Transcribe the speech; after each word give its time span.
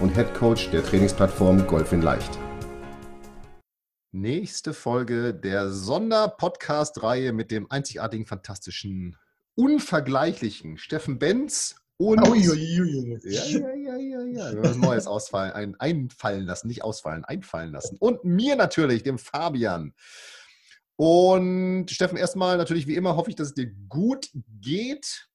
und 0.00 0.14
Head 0.14 0.34
Coach 0.34 0.70
der 0.70 0.82
Trainingsplattform 0.84 1.66
Golf 1.66 1.92
in 1.92 2.02
Leicht. 2.02 2.38
Nächste 4.12 4.72
Folge 4.72 5.34
der 5.34 5.70
Sonderpodcast-Reihe 5.70 7.32
mit 7.32 7.50
dem 7.50 7.70
einzigartigen, 7.70 8.26
fantastischen, 8.26 9.16
unvergleichlichen 9.54 10.78
Steffen 10.78 11.18
Benz 11.18 11.76
und. 11.96 12.26
Uiuiui. 12.26 13.20
Ja, 13.22 13.44
ja, 13.44 13.74
ja, 13.74 13.96
ja, 13.96 14.22
ja. 14.22 14.52
Wir 14.52 14.62
was 14.62 14.76
Neues 14.78 15.06
ausfallen, 15.06 15.52
ein, 15.52 15.76
einfallen 15.78 16.44
lassen, 16.44 16.66
nicht 16.68 16.82
ausfallen, 16.82 17.24
einfallen 17.24 17.70
lassen. 17.70 17.98
Und 18.00 18.24
mir 18.24 18.56
natürlich, 18.56 19.02
dem 19.02 19.18
Fabian. 19.18 19.94
Und 20.96 21.90
Steffen, 21.90 22.18
erstmal 22.18 22.56
natürlich 22.56 22.86
wie 22.86 22.96
immer 22.96 23.16
hoffe 23.16 23.30
ich, 23.30 23.36
dass 23.36 23.48
es 23.48 23.54
dir 23.54 23.70
gut 23.88 24.28
geht. 24.60 25.28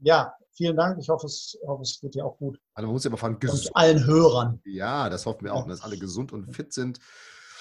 Ja, 0.00 0.34
vielen 0.58 0.76
Dank. 0.76 0.98
Ich 1.00 1.08
hoffe, 1.08 1.26
es, 1.26 1.58
hoffe, 1.66 1.82
es 1.82 1.98
geht 2.00 2.14
dir 2.14 2.26
auch 2.26 2.36
gut. 2.36 2.60
Also 2.74 2.86
man 2.86 2.92
muss 2.92 3.04
ja 3.04 3.16
fragen, 3.16 3.34
Und 3.34 3.40
gesund. 3.40 3.70
allen 3.74 4.04
Hörern. 4.04 4.60
Ja, 4.66 5.08
das 5.08 5.24
hoffen 5.24 5.44
wir 5.44 5.54
auch, 5.54 5.66
dass 5.66 5.80
alle 5.80 5.96
gesund 5.96 6.32
und 6.32 6.54
fit 6.54 6.74
sind. 6.74 6.98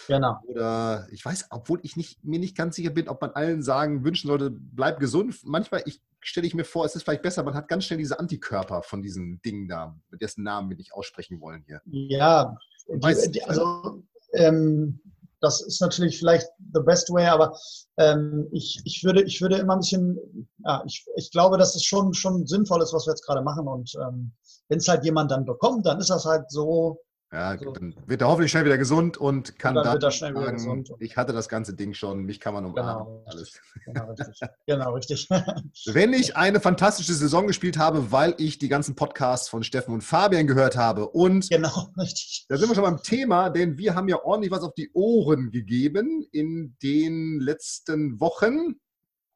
Genau. 0.08 0.38
Oder 0.48 1.08
ich 1.12 1.24
weiß, 1.24 1.48
obwohl 1.50 1.80
ich 1.84 1.96
nicht, 1.96 2.24
mir 2.24 2.40
nicht 2.40 2.56
ganz 2.58 2.76
sicher 2.76 2.90
bin, 2.90 3.08
ob 3.08 3.22
man 3.22 3.32
allen 3.32 3.62
sagen, 3.62 4.04
wünschen 4.04 4.28
sollte, 4.28 4.50
bleib 4.52 5.00
gesund. 5.00 5.38
Manchmal 5.44 5.84
ich, 5.86 6.02
stelle 6.22 6.48
ich 6.48 6.54
mir 6.54 6.64
vor, 6.64 6.86
es 6.86 6.96
ist 6.96 7.04
vielleicht 7.04 7.22
besser, 7.22 7.44
man 7.44 7.54
hat 7.54 7.68
ganz 7.68 7.86
schnell 7.86 8.00
diese 8.00 8.20
Antikörper 8.20 8.84
von 8.84 9.02
diesen 9.02 9.42
Dingen 9.42 9.68
da, 9.68 9.98
dessen 10.20 10.44
Namen 10.44 10.70
wir 10.70 10.78
nicht 10.78 10.94
aussprechen 10.94 11.40
wollen 11.42 11.64
hier. 11.66 11.82
Ja, 11.86 12.56
die, 12.88 13.32
die, 13.32 13.44
also 13.44 14.04
ähm, 14.34 15.00
das 15.42 15.62
ist 15.62 15.82
natürlich 15.82 16.18
vielleicht 16.18 16.48
the 16.78 16.84
best 16.84 17.10
way, 17.10 17.26
aber 17.26 17.58
ähm, 17.98 18.48
ich, 18.52 18.82
ich, 18.86 19.04
würde, 19.04 19.24
ich 19.24 19.42
würde 19.42 19.58
immer 19.58 19.74
ein 19.74 19.80
bisschen, 19.80 20.48
ja, 20.66 20.84
ich, 20.86 21.06
ich 21.16 21.32
glaube, 21.32 21.58
dass 21.58 21.76
es 21.76 21.84
schon, 21.84 22.14
schon 22.14 22.46
sinnvoll 22.46 22.82
ist, 22.82 22.94
was 22.94 23.08
wir 23.08 23.12
jetzt 23.12 23.26
gerade 23.26 23.42
machen. 23.42 23.68
Und 23.68 23.94
ähm, 24.02 24.32
wenn 24.70 24.80
es 24.80 24.88
halt 24.88 25.04
jemand 25.04 25.32
dann 25.32 25.46
bekommt, 25.46 25.86
dann 25.86 26.00
ist 26.00 26.10
das 26.10 26.26
halt 26.26 26.50
so, 26.52 27.00
Ja, 27.32 27.58
So. 27.58 27.72
dann 27.72 27.94
wird 28.06 28.22
er 28.22 28.30
hoffentlich 28.30 28.52
schnell 28.52 28.64
wieder 28.64 28.78
gesund 28.78 29.18
und 29.18 29.60
kann 29.60 29.78
Und 29.78 29.86
dann 29.86 30.00
dann, 30.00 30.12
sagen, 30.12 30.86
ich 31.00 31.18
hatte 31.18 31.34
das 31.34 31.50
ganze 31.50 31.74
Ding 31.74 31.94
schon, 31.94 32.24
mich 32.24 32.40
kann 32.40 32.54
man 32.54 32.64
umarmen. 32.66 33.06
Genau. 33.06 33.24
Alles. 33.26 33.60
genau 33.86 34.06
richtig. 34.12 34.40
genau, 34.66 34.94
richtig. 34.94 35.30
Wenn 35.94 36.14
ich 36.14 36.38
eine 36.38 36.62
fantastische 36.62 37.14
Saison 37.14 37.46
gespielt 37.46 37.78
habe, 37.78 38.14
weil 38.14 38.34
ich 38.38 38.60
die 38.60 38.70
ganzen 38.70 38.96
Podcasts 38.96 39.50
von 39.50 39.64
Steffen 39.64 39.94
und 39.94 40.06
Fabian 40.06 40.48
gehört 40.48 40.78
habe 40.78 41.10
und 41.10 41.50
genau, 41.50 41.90
richtig. 42.00 42.46
Da 42.48 42.56
sind 42.56 42.70
wir 42.70 42.76
schon 42.76 42.86
beim 42.86 43.04
Thema, 43.04 43.50
denn 43.50 43.78
wir 43.78 43.94
haben 43.94 44.08
ja 44.08 44.24
ordentlich 44.24 44.52
was 44.52 44.64
auf 44.64 44.74
die 44.74 44.90
Ohren 44.94 45.52
gegeben 45.52 46.26
in 46.32 46.78
den 46.82 47.42
letzten 47.42 48.22
Wochen. 48.22 48.80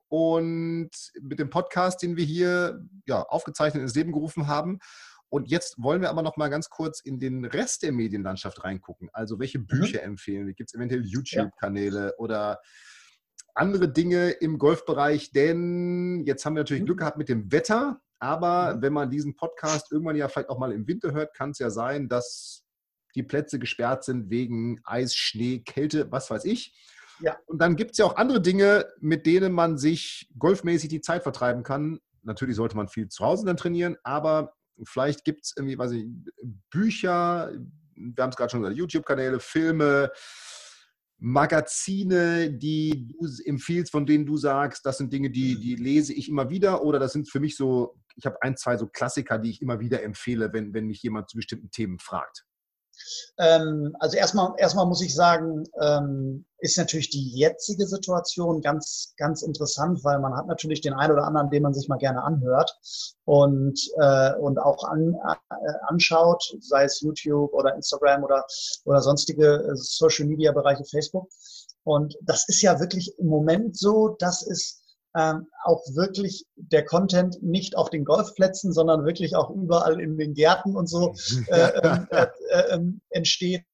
Und 0.08 0.90
mit 1.22 1.40
dem 1.40 1.50
Podcast, 1.50 2.02
den 2.02 2.18
wir 2.18 2.26
hier 2.26 2.82
ja, 3.06 3.24
aufgezeichnet 3.24 3.82
ins 3.82 3.96
Leben 3.96 4.12
gerufen 4.12 4.48
haben. 4.48 4.80
Und 5.32 5.50
jetzt 5.50 5.82
wollen 5.82 6.02
wir 6.02 6.10
aber 6.10 6.24
noch 6.24 6.36
mal 6.36 6.50
ganz 6.50 6.70
kurz 6.70 7.00
in 7.00 7.18
den 7.18 7.46
Rest 7.46 7.84
der 7.84 7.94
Medienlandschaft 7.94 8.66
reingucken. 8.66 9.10
Also 9.14 9.40
welche 9.40 9.60
Bücher 9.60 10.04
empfehlen? 10.04 10.54
Gibt 10.56 10.70
es 10.70 10.74
eventuell 10.76 11.06
YouTube-Kanäle 11.06 12.16
oder 12.18 12.60
andere 13.56 13.88
Dinge 13.90 14.32
im 14.32 14.58
Golfbereich? 14.58 15.32
Denn 15.32 16.26
jetzt 16.26 16.46
haben 16.46 16.56
wir 16.56 16.60
natürlich 16.64 16.82
Mhm. 16.84 16.88
Glück 16.88 17.00
gehabt 17.00 17.18
mit 17.18 17.30
dem 17.30 17.50
Wetter. 17.50 18.02
Aber 18.20 18.76
Mhm. 18.76 18.82
wenn 18.82 18.94
man 18.94 19.10
diesen 19.10 19.34
Podcast 19.38 19.90
irgendwann 19.92 20.18
ja 20.18 20.28
vielleicht 20.28 20.50
auch 20.50 20.60
mal 20.60 20.74
im 20.74 20.86
Winter 20.86 21.14
hört, 21.14 21.34
kann 21.34 21.52
es 21.52 21.60
ja 21.60 21.70
sein, 21.70 22.10
dass 22.10 22.66
die 23.16 23.24
Plätze 23.24 23.58
gesperrt 23.58 24.04
sind 24.04 24.30
wegen 24.30 24.82
Eis, 24.84 25.16
Schnee, 25.16 25.60
Kälte, 25.60 26.12
was 26.12 26.30
weiß 26.30 26.44
ich. 26.44 26.76
Ja. 27.22 27.38
Und 27.46 27.60
dann 27.60 27.78
gibt 27.78 27.92
es 27.92 28.00
ja 28.00 28.06
auch 28.06 28.18
andere 28.18 28.42
Dinge, 28.42 28.86
mit 29.00 29.26
denen 29.26 29.54
man 29.54 29.78
sich 29.78 30.30
golfmäßig 30.38 30.90
die 30.90 31.02
Zeit 31.02 31.24
vertreiben 31.24 31.64
kann. 31.64 32.00
Natürlich 32.22 32.58
sollte 32.58 32.76
man 32.76 32.90
viel 32.90 33.08
zu 33.08 33.24
Hause 33.24 33.46
dann 33.46 33.56
trainieren, 33.58 33.96
aber 34.04 34.54
vielleicht 34.84 35.24
gibt 35.24 35.46
es 35.46 35.54
irgendwie, 35.56 35.78
weiß 35.78 35.92
ich, 35.92 36.06
Bücher, 36.70 37.52
wir 37.96 38.24
haben 38.24 38.32
es 38.32 38.36
gerade 38.36 38.50
schon 38.50 38.62
gesagt, 38.62 38.78
YouTube-Kanäle, 38.78 39.40
Filme, 39.40 40.12
Magazine, 41.24 42.52
die 42.52 43.08
du 43.08 43.28
empfiehlst, 43.46 43.92
von 43.92 44.08
denen 44.08 44.26
du 44.26 44.38
sagst, 44.38 44.86
das 44.86 44.98
sind 44.98 45.14
Dinge, 45.14 45.30
die, 45.30 45.60
die 45.60 45.76
lese 45.76 46.14
ich 46.14 46.28
immer 46.28 46.50
wieder 46.50 46.84
oder 46.84 46.98
das 46.98 47.14
sind 47.14 47.30
für 47.30 47.40
mich 47.40 47.56
so, 47.56 47.96
ich 48.16 48.26
habe 48.26 48.42
ein, 48.42 48.58
zwei 48.58 48.76
so 48.76 48.88
Klassiker, 48.88 49.38
die 49.38 49.52
ich 49.52 49.62
immer 49.62 49.80
wieder 49.80 50.02
empfehle, 50.02 50.52
wenn, 50.52 50.74
wenn 50.74 50.88
mich 50.88 51.04
jemand 51.04 51.30
zu 51.30 51.38
bestimmten 51.38 51.70
Themen 51.70 52.00
fragt. 52.00 52.46
Ähm, 53.38 53.96
also 54.00 54.18
erstmal, 54.18 54.54
erstmal 54.58 54.86
muss 54.86 55.02
ich 55.02 55.16
sagen, 55.16 55.64
ähm, 55.82 56.46
ist 56.60 56.78
natürlich 56.78 57.10
die 57.10 57.32
jetzige 57.32 57.88
Situation 57.88 58.62
ganz, 58.62 59.14
ganz 59.18 59.42
interessant, 59.42 60.04
weil 60.04 60.20
man 60.20 60.36
hat 60.36 60.48
natürlich 60.48 60.82
den 60.82 60.94
einen 60.94 61.14
oder 61.14 61.26
anderen, 61.26 61.50
den 61.50 61.64
man 61.64 61.74
sich 61.74 61.88
mal 61.88 61.98
gerne 61.98 62.24
anhört 62.24 62.78
und, 63.26 63.80
äh, 64.00 64.36
und 64.36 64.60
auch 64.60 64.84
an, 64.84 65.16
äh, 65.26 65.72
anschaut, 65.88 66.44
sei 66.60 66.84
es 66.84 67.02
YouTube 67.02 67.52
oder 67.54 67.76
Instagram 67.76 68.24
oder, 68.24 68.46
oder 68.86 69.02
sonstige 69.02 69.56
äh, 69.56 69.76
Social 69.76 70.28
Media 70.28 70.52
Bereiche, 70.52 70.86
Facebook. 70.86 71.30
Und 71.84 72.16
das 72.22 72.48
ist 72.48 72.62
ja 72.62 72.80
wirklich 72.80 73.18
im 73.18 73.28
Moment 73.28 73.76
so, 73.76 74.16
dass 74.20 74.46
es 74.46 74.81
ähm, 75.16 75.48
auch 75.64 75.84
wirklich 75.94 76.46
der 76.56 76.86
Content 76.86 77.42
nicht 77.42 77.76
auf 77.76 77.90
den 77.90 78.06
Golfplätzen, 78.06 78.72
sondern 78.72 79.06
wirklich 79.06 79.36
auch 79.36 79.50
überall 79.50 80.00
in 80.00 80.18
den 80.18 80.34
Gärten 80.34 80.76
und 80.76 80.88
so 80.88 81.14
äh, 81.48 81.72
ähm, 81.84 82.08
äh, 82.12 82.28
äh, 82.50 82.74
ähm, 82.74 83.02
entsteht. 83.10 83.66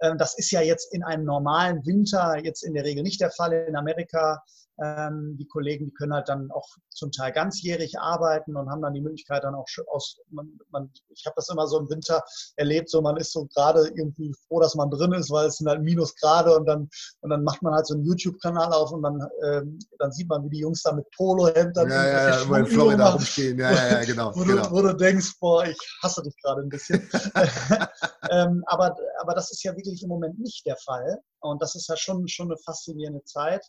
Ähm, 0.00 0.18
das 0.18 0.36
ist 0.38 0.50
ja 0.50 0.60
jetzt 0.60 0.92
in 0.92 1.02
einem 1.02 1.24
normalen 1.24 1.84
Winter 1.86 2.36
jetzt 2.42 2.62
in 2.62 2.74
der 2.74 2.84
Regel 2.84 3.02
nicht 3.02 3.20
der 3.20 3.30
Fall 3.30 3.52
in 3.52 3.76
Amerika. 3.76 4.42
Ähm, 4.82 5.36
die 5.38 5.46
Kollegen, 5.46 5.86
die 5.86 5.94
können 5.94 6.12
halt 6.12 6.28
dann 6.28 6.50
auch 6.50 6.68
zum 6.90 7.12
Teil 7.12 7.32
ganzjährig 7.32 7.98
arbeiten 8.00 8.56
und 8.56 8.68
haben 8.68 8.82
dann 8.82 8.94
die 8.94 9.00
Möglichkeit 9.00 9.44
dann 9.44 9.54
auch 9.54 9.66
aus, 9.86 10.18
man, 10.30 10.58
man, 10.70 10.90
ich 11.10 11.24
habe 11.24 11.34
das 11.36 11.48
immer 11.48 11.68
so 11.68 11.78
im 11.78 11.88
Winter 11.88 12.22
erlebt, 12.56 12.90
so 12.90 13.00
man 13.00 13.16
ist 13.16 13.32
so 13.32 13.46
gerade 13.54 13.88
irgendwie 13.94 14.34
froh, 14.46 14.60
dass 14.60 14.74
man 14.74 14.90
drin 14.90 15.12
ist, 15.12 15.30
weil 15.30 15.46
es 15.46 15.56
sind 15.56 15.68
halt 15.68 15.82
Minusgrade 15.82 16.56
und 16.56 16.66
dann, 16.66 16.88
und 17.20 17.30
dann 17.30 17.44
macht 17.44 17.62
man 17.62 17.74
halt 17.74 17.86
so 17.86 17.94
einen 17.94 18.04
YouTube-Kanal 18.04 18.72
auf 18.72 18.90
und 18.90 19.02
dann, 19.02 19.20
ähm, 19.44 19.78
dann 19.98 20.10
sieht 20.10 20.28
man, 20.28 20.44
wie 20.44 20.50
die 20.50 20.60
Jungs 20.60 20.82
da 20.82 20.92
mit 20.92 21.08
Polohemd 21.16 21.76
dann 21.76 21.88
ja, 21.88 22.06
ja, 22.06 22.28
ja, 22.30 22.56
in 22.56 22.66
Florida 22.66 23.04
machen 23.04 23.12
rumstehen. 23.14 23.58
Ja, 23.58 23.70
ja, 23.72 23.88
ja, 23.88 24.04
genau. 24.04 24.34
wo, 24.34 24.44
du, 24.44 24.56
genau. 24.56 24.70
wo 24.70 24.82
du 24.82 24.94
denkst, 24.94 25.38
boah, 25.40 25.64
ich 25.64 25.78
hasse 26.02 26.22
dich 26.22 26.34
gerade 26.42 26.62
ein 26.62 26.68
bisschen. 26.68 27.08
ähm, 28.30 28.62
aber, 28.66 28.96
aber 29.20 29.34
das 29.34 29.50
ist 29.50 29.62
ja 29.62 29.76
wirklich 29.76 30.02
im 30.02 30.08
Moment 30.08 30.38
nicht 30.38 30.66
der 30.66 30.76
Fall. 30.76 31.18
Und 31.40 31.62
das 31.62 31.74
ist 31.74 31.88
ja 31.88 31.96
schon, 31.96 32.26
schon 32.28 32.50
eine 32.50 32.58
faszinierende 32.58 33.22
Zeit, 33.24 33.64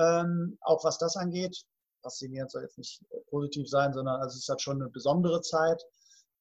ähm, 0.00 0.58
auch 0.62 0.82
was 0.84 0.98
das 0.98 1.16
angeht. 1.16 1.62
Faszinierend 2.02 2.50
soll 2.50 2.62
jetzt 2.62 2.78
nicht 2.78 3.04
positiv 3.28 3.68
sein, 3.68 3.92
sondern 3.92 4.20
also 4.20 4.34
es 4.34 4.42
ist 4.42 4.48
halt 4.48 4.62
schon 4.62 4.80
eine 4.80 4.90
besondere 4.90 5.42
Zeit. 5.42 5.82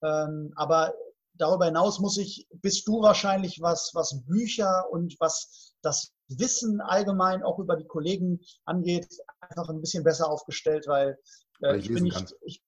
Ähm, 0.01 0.53
aber 0.55 0.93
darüber 1.33 1.65
hinaus 1.65 1.99
muss 1.99 2.17
ich, 2.17 2.47
bist 2.61 2.87
du 2.87 3.01
wahrscheinlich, 3.01 3.59
was, 3.61 3.91
was 3.93 4.23
Bücher 4.25 4.89
und 4.91 5.15
was 5.19 5.73
das 5.81 6.13
Wissen 6.27 6.79
allgemein 6.81 7.43
auch 7.43 7.59
über 7.59 7.75
die 7.75 7.87
Kollegen 7.87 8.39
angeht, 8.65 9.07
einfach 9.39 9.69
ein 9.69 9.81
bisschen 9.81 10.03
besser 10.03 10.29
aufgestellt, 10.29 10.85
weil, 10.87 11.17
äh, 11.61 11.69
Weil 11.69 11.79
ich 11.79 11.85
ich 11.85 11.93
bin 11.93 12.03
nicht, 12.03 12.35
ich, 12.41 12.61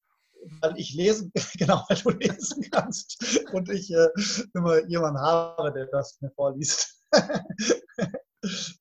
weil 0.62 0.78
ich 0.78 0.94
lesen, 0.94 1.32
genau, 1.58 1.86
weil 1.88 1.98
du 1.98 2.10
lesen 2.10 2.70
kannst 2.72 3.46
und 3.54 3.70
ich 3.70 3.92
äh, 3.92 4.10
immer 4.54 4.86
jemanden 4.88 5.22
habe, 5.22 5.72
der 5.72 5.86
das 5.88 6.20
mir 6.22 6.32
vorliest. 6.32 7.02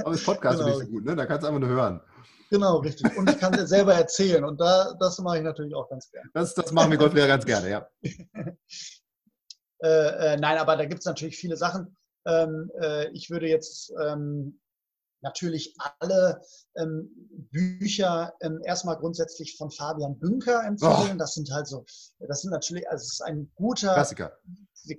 Aber 0.00 0.10
das 0.12 0.24
Podcast 0.24 0.58
ist 0.60 0.64
Genau. 0.64 0.78
nicht 0.78 0.86
so 0.86 0.92
gut, 0.92 1.04
ne? 1.04 1.16
Da 1.16 1.26
kannst 1.26 1.42
du 1.44 1.48
einfach 1.48 1.60
nur 1.60 1.68
hören. 1.68 2.00
genau, 2.50 2.78
richtig. 2.78 3.16
Und 3.16 3.30
ich 3.30 3.38
kann 3.38 3.52
dir 3.52 3.66
selber 3.66 3.94
erzählen 3.94 4.44
und 4.44 4.60
da, 4.60 4.94
das 5.00 5.18
mache 5.18 5.38
ich 5.38 5.42
natürlich 5.44 5.74
auch 5.74 5.88
ganz 5.88 6.10
gern. 6.10 6.28
Das, 6.34 6.54
das 6.54 6.72
machen 6.72 6.90
wir 6.90 6.98
Golflehrer 6.98 7.28
ganz 7.28 7.44
gerne, 7.46 7.70
ja. 7.70 7.88
Äh, 9.84 10.34
äh, 10.34 10.36
nein, 10.36 10.58
aber 10.58 10.76
da 10.76 10.84
gibt 10.84 11.00
es 11.00 11.06
natürlich 11.06 11.36
viele 11.36 11.56
Sachen. 11.56 11.96
Ähm, 12.24 12.70
äh, 12.80 13.08
ich 13.10 13.30
würde 13.30 13.48
jetzt 13.48 13.92
ähm, 14.00 14.60
natürlich 15.22 15.74
alle 15.98 16.40
ähm, 16.76 17.10
Bücher 17.50 18.32
ähm, 18.42 18.60
erstmal 18.64 18.96
grundsätzlich 18.96 19.56
von 19.56 19.72
Fabian 19.72 20.18
Bünker 20.20 20.62
empfehlen. 20.64 21.18
Das 21.18 21.34
sind 21.34 21.50
halt 21.52 21.66
so, 21.66 21.84
das 22.20 22.42
sind 22.42 22.52
natürlich, 22.52 22.88
also 22.88 23.02
es 23.02 23.14
ist 23.14 23.22
ein 23.22 23.50
guter 23.56 23.92
Klassiker. 23.94 24.38
die 24.84 24.94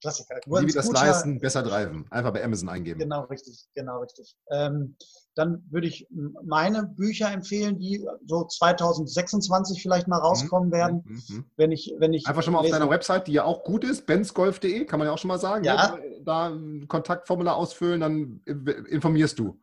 Klassiker. 0.00 0.40
Klassiker. 0.40 0.60
Die, 0.60 0.66
die 0.66 0.72
das 0.72 0.90
leisten, 0.90 1.40
besser 1.40 1.62
driven. 1.62 2.06
Einfach 2.10 2.32
bei 2.32 2.44
Amazon 2.44 2.68
eingeben. 2.68 3.00
Genau, 3.00 3.22
richtig. 3.24 3.66
Genau, 3.74 4.00
richtig. 4.00 4.36
Ähm, 4.50 4.96
dann 5.34 5.62
würde 5.70 5.86
ich 5.86 6.08
meine 6.44 6.84
Bücher 6.84 7.30
empfehlen, 7.30 7.78
die 7.78 8.06
so 8.26 8.44
2026 8.44 9.82
vielleicht 9.82 10.08
mal 10.08 10.18
rauskommen 10.18 10.68
mhm. 10.68 10.72
werden. 10.72 11.02
Mhm. 11.04 11.22
mhm. 11.28 11.44
Wenn 11.56 11.72
ich, 11.72 11.94
wenn 11.98 12.14
ich 12.14 12.26
Einfach 12.26 12.42
schon 12.42 12.54
mal 12.54 12.60
auf 12.60 12.70
deiner 12.70 12.90
Website, 12.90 13.26
die 13.26 13.32
ja 13.32 13.44
auch 13.44 13.62
gut 13.62 13.84
ist, 13.84 14.06
bensgolf.de, 14.06 14.86
kann 14.86 14.98
man 14.98 15.06
ja 15.06 15.14
auch 15.14 15.18
schon 15.18 15.28
mal 15.28 15.38
sagen. 15.38 15.64
Ja. 15.64 15.96
Ne? 15.96 16.22
Da 16.24 16.48
ein 16.48 16.88
Kontaktformular 16.88 17.56
ausfüllen, 17.56 18.00
dann 18.00 18.40
informierst 18.44 19.38
du. 19.38 19.60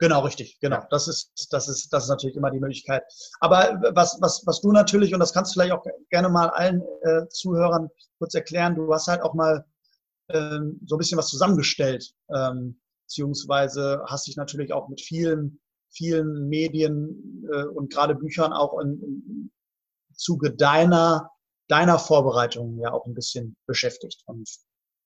Genau, 0.00 0.20
richtig, 0.20 0.58
genau. 0.60 0.84
Das 0.90 1.08
ist, 1.08 1.48
das 1.50 1.68
ist, 1.68 1.92
das 1.92 2.04
ist 2.04 2.08
natürlich 2.08 2.36
immer 2.36 2.52
die 2.52 2.60
Möglichkeit. 2.60 3.02
Aber 3.40 3.80
was, 3.94 4.18
was, 4.20 4.46
was 4.46 4.60
du 4.60 4.70
natürlich, 4.70 5.12
und 5.12 5.20
das 5.20 5.32
kannst 5.32 5.50
du 5.50 5.60
vielleicht 5.60 5.72
auch 5.72 5.84
gerne 6.10 6.28
mal 6.28 6.50
allen 6.50 6.82
äh, 7.02 7.26
Zuhörern 7.30 7.88
kurz 8.18 8.34
erklären, 8.34 8.76
du 8.76 8.92
hast 8.92 9.08
halt 9.08 9.22
auch 9.22 9.34
mal 9.34 9.64
ähm, 10.28 10.80
so 10.86 10.94
ein 10.94 10.98
bisschen 10.98 11.18
was 11.18 11.28
zusammengestellt, 11.28 12.12
ähm, 12.32 12.80
beziehungsweise 13.06 14.02
hast 14.06 14.28
dich 14.28 14.36
natürlich 14.36 14.72
auch 14.72 14.88
mit 14.88 15.00
vielen, 15.00 15.60
vielen 15.90 16.48
Medien 16.48 17.44
äh, 17.52 17.64
und 17.64 17.92
gerade 17.92 18.14
Büchern 18.14 18.52
auch 18.52 18.78
in, 18.78 19.02
im 19.02 19.50
Zuge 20.14 20.54
deiner, 20.54 21.30
deiner 21.66 21.98
Vorbereitung 21.98 22.78
ja 22.78 22.92
auch 22.92 23.06
ein 23.06 23.14
bisschen 23.14 23.56
beschäftigt. 23.66 24.22
Und 24.26 24.48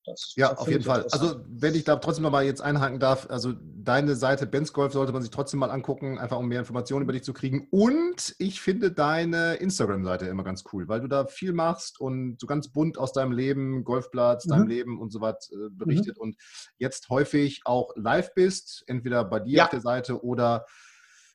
das 0.05 0.33
ja, 0.37 0.57
auf 0.57 0.69
jeden 0.69 0.83
Fall. 0.83 1.07
Also 1.11 1.41
wenn 1.49 1.75
ich 1.75 1.85
da 1.85 1.97
trotzdem 1.97 2.25
noch 2.25 2.31
mal 2.31 2.45
jetzt 2.45 2.61
einhaken 2.61 2.99
darf, 2.99 3.29
also 3.31 3.53
deine 3.53 4.17
Seite 4.17 4.47
Benz 4.47 4.73
Golf 4.73 4.93
sollte 4.93 5.13
man 5.13 5.23
sich 5.23 5.31
trotzdem 5.31 5.61
mal 5.61 5.71
angucken, 5.71 6.19
einfach 6.19 6.39
um 6.39 6.49
mehr 6.49 6.59
Informationen 6.59 7.03
über 7.03 7.13
dich 7.13 7.25
zu 7.25 7.33
kriegen. 7.33 7.69
Und 7.71 8.35
ich 8.39 8.61
finde 8.61 8.93
deine 8.93 9.55
Instagram-Seite 9.55 10.27
immer 10.27 10.45
ganz 10.45 10.65
cool, 10.73 10.89
weil 10.89 11.01
du 11.01 11.09
da 11.09 11.27
viel 11.27 11.53
machst 11.53 12.01
und 12.01 12.41
so 12.41 12.47
ganz 12.47 12.69
bunt 12.69 12.99
aus 12.99 13.13
deinem 13.13 13.33
Leben, 13.33 13.85
Golfplatz, 13.85 14.47
mhm. 14.47 14.51
deinem 14.51 14.67
Leben 14.67 15.01
und 15.01 15.11
so 15.11 15.21
was 15.21 15.51
äh, 15.53 15.69
berichtet 15.71 16.17
mhm. 16.17 16.23
und 16.23 16.37
jetzt 16.79 17.09
häufig 17.09 17.63
auch 17.65 17.91
live 17.95 18.35
bist, 18.35 18.85
entweder 18.87 19.25
bei 19.25 19.41
dir 19.41 19.59
ja. 19.59 19.65
auf 19.65 19.71
der 19.71 19.81
Seite 19.81 20.25
oder 20.25 20.67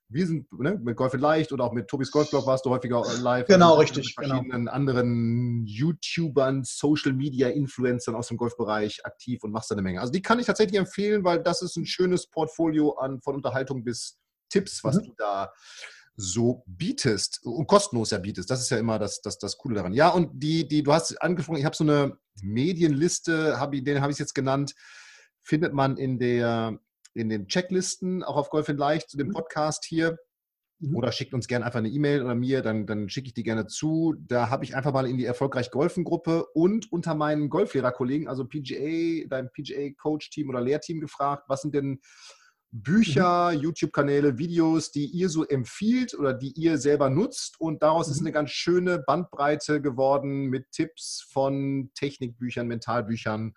wir 0.10 0.26
sind 0.26 0.52
ne, 0.54 0.80
mit 0.82 0.96
Golf 0.96 1.14
in 1.14 1.20
Leicht 1.20 1.52
oder 1.52 1.66
auch 1.66 1.74
mit 1.74 1.88
Tobis 1.88 2.12
Golfblog 2.12 2.46
warst 2.46 2.66
du 2.66 2.70
häufiger 2.70 3.04
live. 3.22 3.46
Genau, 3.48 3.72
also 3.72 3.82
richtig. 3.82 4.16
Mit 4.18 4.28
verschiedenen 4.28 4.62
genau. 4.62 4.72
anderen 4.72 5.66
YouTubern, 5.66 6.64
Social 6.64 7.14
Media 7.14 7.50
Influencern 7.50 8.16
aus 8.16 8.30
dem 8.30 8.38
Golfbereich 8.38 9.06
aktiv 9.06 9.44
und 9.44 9.52
machst 9.52 9.70
da 9.70 9.76
eine 9.76 9.82
Menge. 9.82 10.00
Also 10.00 10.12
die 10.12 10.22
kann 10.22 10.40
ich 10.40 10.46
tatsächlich 10.46 10.80
empfehlen, 10.80 11.24
weil 11.24 11.44
das 11.44 11.62
ist 11.62 11.76
ein 11.76 11.86
schönes 11.86 12.28
Portfolio 12.28 12.94
an 12.94 13.22
von 13.22 13.36
Unterhaltung 13.36 13.84
bis 13.84 14.18
Tipps, 14.50 14.84
was 14.84 14.96
mhm. 14.96 15.04
du 15.04 15.14
da 15.18 15.52
so 16.16 16.64
bietest 16.66 17.42
und 17.44 17.68
kostenlos 17.68 18.12
ja 18.12 18.18
bietest. 18.18 18.50
Das 18.50 18.62
ist 18.62 18.70
ja 18.70 18.78
immer 18.78 18.98
das, 18.98 19.22
das, 19.22 19.38
das 19.38 19.58
Coole 19.58 19.76
daran. 19.76 19.94
Ja, 19.94 20.10
und 20.10 20.32
die, 20.34 20.68
die, 20.68 20.84
du 20.84 20.94
hast 20.94 21.22
angesprochen, 21.22 21.60
ich 21.60 21.66
habe 21.66 21.76
so 21.76 21.84
eine 21.84 22.18
Medienliste, 22.42 23.60
hab, 23.60 23.72
den 23.72 24.02
habe 24.02 24.12
ich 24.12 24.18
jetzt 24.18 24.34
genannt, 24.34 24.74
findet 25.44 25.74
man 25.74 25.98
in 25.98 26.18
der 26.18 26.80
in 27.18 27.30
den 27.30 27.48
Checklisten, 27.48 28.24
auch 28.24 28.38
auf 28.38 28.50
Golf 28.50 28.70
in 28.70 28.78
Leicht, 28.78 29.10
zu 29.10 29.18
dem 29.18 29.28
mhm. 29.28 29.34
Podcast 29.34 29.86
hier. 29.86 30.18
Mhm. 30.80 30.96
Oder 30.96 31.12
schickt 31.12 31.34
uns 31.34 31.48
gerne 31.48 31.66
einfach 31.66 31.80
eine 31.80 31.90
E-Mail 31.90 32.24
oder 32.24 32.36
mir, 32.36 32.62
dann, 32.62 32.86
dann 32.86 33.10
schicke 33.10 33.28
ich 33.28 33.34
die 33.34 33.44
gerne 33.44 33.68
zu. 33.68 34.16
Da 34.20 34.50
habe 34.50 34.64
ich 34.64 34.76
einfach 34.76 34.94
mal 34.94 35.08
in 35.08 35.18
die 35.18 35.26
Erfolgreich 35.26 35.72
Golfen 35.72 36.04
Gruppe 36.04 36.46
und 36.54 36.92
unter 36.92 37.16
meinen 37.16 37.50
Golflehrerkollegen, 37.50 38.28
also 38.28 38.46
PGA, 38.46 39.26
dein 39.28 39.50
PGA-Coach-Team 39.52 40.50
oder 40.50 40.62
Lehrteam 40.62 41.00
gefragt, 41.00 41.46
was 41.48 41.62
sind 41.62 41.74
denn 41.74 42.00
Bücher, 42.72 43.54
mhm. 43.54 43.62
YouTube-Kanäle, 43.62 44.38
Videos, 44.38 44.92
die 44.92 45.06
ihr 45.06 45.30
so 45.30 45.46
empfiehlt 45.46 46.14
oder 46.14 46.34
die 46.34 46.52
ihr 46.52 46.78
selber 46.78 47.10
nutzt. 47.10 47.60
Und 47.60 47.82
daraus 47.82 48.08
mhm. 48.08 48.14
ist 48.14 48.20
eine 48.20 48.32
ganz 48.32 48.52
schöne 48.52 49.00
Bandbreite 49.00 49.82
geworden 49.82 50.46
mit 50.46 50.72
Tipps 50.72 51.26
von 51.32 51.92
Technikbüchern, 51.96 52.68
Mentalbüchern 52.68 53.54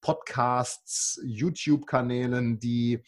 Podcasts, 0.00 1.20
YouTube-Kanälen, 1.24 2.58
die, 2.58 3.02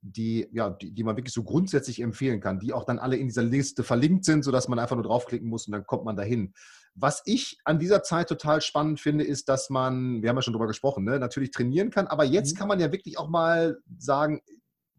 die, 0.00 0.48
ja, 0.52 0.70
die, 0.70 0.92
die 0.92 1.04
man 1.04 1.16
wirklich 1.16 1.34
so 1.34 1.44
grundsätzlich 1.44 2.00
empfehlen 2.00 2.40
kann, 2.40 2.60
die 2.60 2.72
auch 2.72 2.84
dann 2.84 2.98
alle 2.98 3.16
in 3.16 3.26
dieser 3.26 3.42
Liste 3.42 3.84
verlinkt 3.84 4.24
sind, 4.24 4.44
sodass 4.44 4.68
man 4.68 4.78
einfach 4.78 4.96
nur 4.96 5.04
draufklicken 5.04 5.48
muss 5.48 5.66
und 5.66 5.72
dann 5.72 5.86
kommt 5.86 6.04
man 6.04 6.16
dahin. 6.16 6.54
Was 6.94 7.22
ich 7.26 7.58
an 7.64 7.78
dieser 7.78 8.02
Zeit 8.02 8.28
total 8.28 8.60
spannend 8.60 9.00
finde, 9.00 9.24
ist, 9.24 9.48
dass 9.48 9.70
man, 9.70 10.22
wir 10.22 10.28
haben 10.28 10.36
ja 10.36 10.42
schon 10.42 10.52
drüber 10.52 10.66
gesprochen, 10.66 11.04
ne, 11.04 11.18
natürlich 11.18 11.50
trainieren 11.50 11.90
kann, 11.90 12.06
aber 12.06 12.24
jetzt 12.24 12.54
mhm. 12.54 12.58
kann 12.58 12.68
man 12.68 12.80
ja 12.80 12.90
wirklich 12.92 13.18
auch 13.18 13.28
mal 13.28 13.78
sagen, 13.98 14.40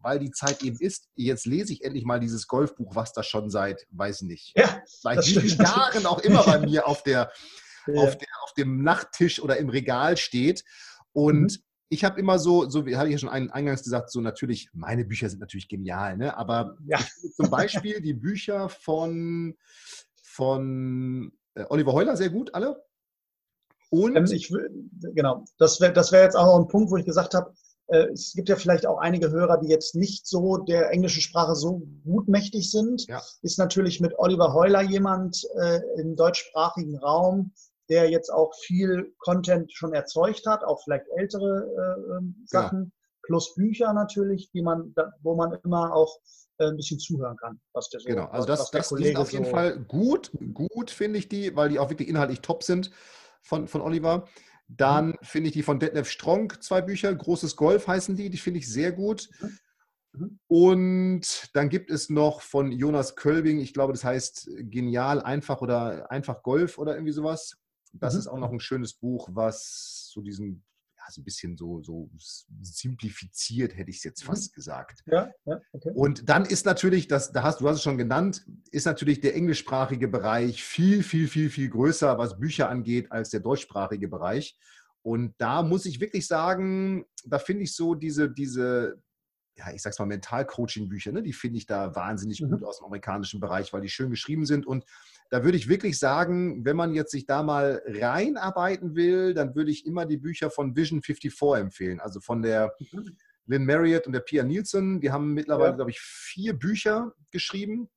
weil 0.01 0.19
die 0.19 0.31
Zeit 0.31 0.63
eben 0.63 0.77
ist, 0.79 1.09
jetzt 1.15 1.45
lese 1.45 1.73
ich 1.73 1.83
endlich 1.83 2.05
mal 2.05 2.19
dieses 2.19 2.47
Golfbuch, 2.47 2.95
was 2.95 3.13
da 3.13 3.23
schon 3.23 3.49
seit, 3.49 3.85
weiß 3.91 4.21
nicht, 4.21 4.53
ja, 4.55 4.81
seit 4.85 5.25
vielen 5.25 5.57
Jahren 5.57 6.05
auch 6.05 6.19
immer 6.19 6.43
bei 6.43 6.59
mir 6.65 6.87
auf, 6.87 7.03
der, 7.03 7.31
ja. 7.87 8.01
auf, 8.01 8.17
der, 8.17 8.27
auf 8.43 8.53
dem 8.53 8.81
Nachttisch 8.83 9.41
oder 9.41 9.57
im 9.57 9.69
Regal 9.69 10.17
steht. 10.17 10.63
Und 11.13 11.53
mhm. 11.53 11.63
ich 11.89 12.03
habe 12.03 12.19
immer 12.19 12.39
so, 12.39 12.69
so 12.69 12.85
wie 12.85 12.95
habe 12.95 13.07
ich 13.07 13.13
ja 13.13 13.17
schon 13.17 13.29
eingangs 13.29 13.83
gesagt, 13.83 14.11
so 14.11 14.21
natürlich, 14.21 14.69
meine 14.73 15.05
Bücher 15.05 15.29
sind 15.29 15.39
natürlich 15.39 15.67
genial, 15.67 16.17
ne? 16.17 16.37
aber 16.37 16.77
ja. 16.85 16.99
zum 17.35 17.49
Beispiel 17.49 18.01
die 18.01 18.13
Bücher 18.13 18.69
von, 18.69 19.55
von 20.23 21.31
äh, 21.55 21.65
Oliver 21.69 21.93
Heuler 21.93 22.15
sehr 22.17 22.29
gut, 22.29 22.53
alle. 22.53 22.83
Und 23.89 24.15
ähm, 24.15 24.25
ich, 24.25 24.53
genau, 25.15 25.45
das 25.57 25.81
wäre 25.81 25.93
das 25.93 26.11
wär 26.11 26.23
jetzt 26.23 26.35
auch 26.35 26.45
noch 26.45 26.59
ein 26.59 26.67
Punkt, 26.67 26.91
wo 26.91 26.97
ich 26.97 27.05
gesagt 27.05 27.33
habe, 27.33 27.53
äh, 27.89 28.07
es 28.13 28.33
gibt 28.33 28.49
ja 28.49 28.55
vielleicht 28.55 28.85
auch 28.85 28.99
einige 28.99 29.31
Hörer, 29.31 29.57
die 29.57 29.67
jetzt 29.67 29.95
nicht 29.95 30.27
so 30.27 30.57
der 30.57 30.91
englischen 30.91 31.21
Sprache 31.21 31.55
so 31.55 31.81
gut 32.03 32.27
mächtig 32.27 32.69
sind. 32.71 33.07
Ja. 33.07 33.21
Ist 33.41 33.57
natürlich 33.57 33.99
mit 33.99 34.17
Oliver 34.17 34.53
Heuler 34.53 34.81
jemand 34.81 35.43
äh, 35.59 35.79
im 35.97 36.15
deutschsprachigen 36.15 36.97
Raum, 36.97 37.51
der 37.89 38.09
jetzt 38.09 38.29
auch 38.29 38.53
viel 38.65 39.13
Content 39.17 39.71
schon 39.73 39.93
erzeugt 39.93 40.45
hat, 40.45 40.63
auch 40.63 40.81
vielleicht 40.83 41.05
ältere 41.17 41.67
äh, 41.77 42.17
ähm, 42.17 42.35
Sachen, 42.45 42.83
ja. 42.83 42.91
plus 43.23 43.55
Bücher 43.55 43.93
natürlich, 43.93 44.49
die 44.51 44.61
man, 44.61 44.93
wo 45.21 45.35
man 45.35 45.57
immer 45.63 45.93
auch 45.93 46.19
äh, 46.59 46.67
ein 46.67 46.77
bisschen 46.77 46.99
zuhören 46.99 47.37
kann, 47.37 47.59
was 47.73 47.89
der 47.89 47.99
so 47.99 48.07
Genau, 48.07 48.25
also 48.25 48.45
das, 48.45 48.69
das 48.69 48.91
ist 48.91 49.15
auf 49.15 49.31
jeden 49.31 49.45
so 49.45 49.51
Fall 49.51 49.79
gut, 49.79 50.31
gut 50.53 50.91
finde 50.91 51.19
ich 51.19 51.29
die, 51.29 51.55
weil 51.55 51.69
die 51.69 51.79
auch 51.79 51.89
wirklich 51.89 52.09
inhaltlich 52.09 52.41
top 52.41 52.63
sind 52.63 52.91
von, 53.41 53.67
von 53.67 53.81
Oliver. 53.81 54.27
Dann 54.67 55.07
mhm. 55.07 55.17
finde 55.21 55.47
ich 55.47 55.53
die 55.53 55.63
von 55.63 55.79
Detlef 55.79 56.09
Strong, 56.09 56.53
zwei 56.59 56.81
Bücher, 56.81 57.13
Großes 57.13 57.55
Golf 57.55 57.87
heißen 57.87 58.15
die, 58.15 58.29
die 58.29 58.37
finde 58.37 58.59
ich 58.59 58.71
sehr 58.71 58.91
gut. 58.91 59.29
Mhm. 59.39 59.59
mhm. 60.11 60.39
Und 60.47 61.49
dann 61.53 61.69
gibt 61.69 61.89
es 61.89 62.09
noch 62.09 62.41
von 62.41 62.71
Jonas 62.71 63.15
Kölbing, 63.15 63.59
ich 63.59 63.73
glaube, 63.73 63.93
das 63.93 64.03
heißt 64.03 64.49
Genial, 64.59 65.21
einfach 65.21 65.61
oder 65.61 66.11
einfach 66.11 66.43
Golf 66.43 66.77
oder 66.77 66.93
irgendwie 66.93 67.13
sowas. 67.13 67.55
Das 67.91 68.13
mhm. 68.13 68.19
ist 68.19 68.27
auch 68.27 68.37
noch 68.37 68.51
ein 68.51 68.59
schönes 68.59 68.93
Buch, 68.93 69.29
was 69.31 70.09
so 70.11 70.21
diesen, 70.21 70.63
ja, 70.97 71.03
so 71.09 71.21
ein 71.21 71.23
bisschen 71.23 71.57
so, 71.57 71.81
so 71.81 72.09
simplifiziert, 72.61 73.75
hätte 73.75 73.89
ich 73.89 73.97
es 73.97 74.03
jetzt 74.03 74.23
mhm. 74.23 74.27
fast 74.27 74.53
gesagt. 74.53 75.03
Ja, 75.07 75.31
ja, 75.45 75.59
okay. 75.71 75.91
Und 75.93 76.29
dann 76.29 76.45
ist 76.45 76.65
natürlich, 76.65 77.07
das, 77.07 77.31
da 77.31 77.43
hast, 77.43 77.61
du 77.61 77.67
hast 77.67 77.77
es 77.77 77.83
schon 77.83 77.97
genannt, 77.97 78.45
ist 78.71 78.85
natürlich 78.85 79.21
der 79.21 79.35
englischsprachige 79.35 80.07
Bereich 80.07 80.63
viel, 80.63 81.03
viel, 81.03 81.27
viel, 81.27 81.49
viel 81.49 81.69
größer, 81.69 82.17
was 82.17 82.39
Bücher 82.39 82.69
angeht, 82.69 83.11
als 83.11 83.29
der 83.29 83.39
deutschsprachige 83.39 84.07
Bereich. 84.07 84.57
Und 85.01 85.33
da 85.37 85.63
muss 85.63 85.85
ich 85.85 86.01
wirklich 86.01 86.27
sagen, 86.27 87.05
da 87.25 87.39
finde 87.39 87.63
ich 87.63 87.75
so 87.75 87.95
diese, 87.95 88.29
diese, 88.29 89.01
ja, 89.59 89.73
ich 89.73 89.81
sag's 89.81 89.99
mal, 89.99 90.05
Mental-Coaching-Bücher, 90.05 91.11
ne, 91.11 91.21
die 91.21 91.33
finde 91.33 91.57
ich 91.57 91.65
da 91.65 91.95
wahnsinnig 91.95 92.41
mhm. 92.41 92.51
gut 92.51 92.63
aus 92.63 92.79
dem 92.79 92.85
amerikanischen 92.85 93.39
Bereich, 93.39 93.71
weil 93.73 93.81
die 93.81 93.89
schön 93.89 94.09
geschrieben 94.09 94.45
sind 94.45 94.65
und 94.65 94.85
da 95.29 95.43
würde 95.43 95.57
ich 95.57 95.69
wirklich 95.69 95.99
sagen, 95.99 96.65
wenn 96.65 96.75
man 96.75 96.93
jetzt 96.93 97.11
sich 97.11 97.25
da 97.25 97.43
mal 97.43 97.83
reinarbeiten 97.85 98.95
will, 98.95 99.35
dann 99.35 99.53
würde 99.53 99.69
ich 99.69 99.85
immer 99.85 100.05
die 100.07 100.17
Bücher 100.17 100.49
von 100.49 100.75
Vision 100.75 101.03
54 101.03 101.61
empfehlen. 101.61 101.99
Also 101.99 102.19
von 102.19 102.41
der 102.41 102.73
mhm. 102.91 103.15
Lynn 103.45 103.65
Marriott 103.65 104.07
und 104.07 104.13
der 104.13 104.21
Pia 104.21 104.43
Nielsen. 104.43 105.01
Die 105.01 105.11
haben 105.11 105.33
mittlerweile, 105.35 105.69
ja. 105.69 105.75
glaube 105.75 105.91
ich, 105.91 105.99
vier 105.99 106.53
Bücher 106.53 107.13
geschrieben. 107.29 107.89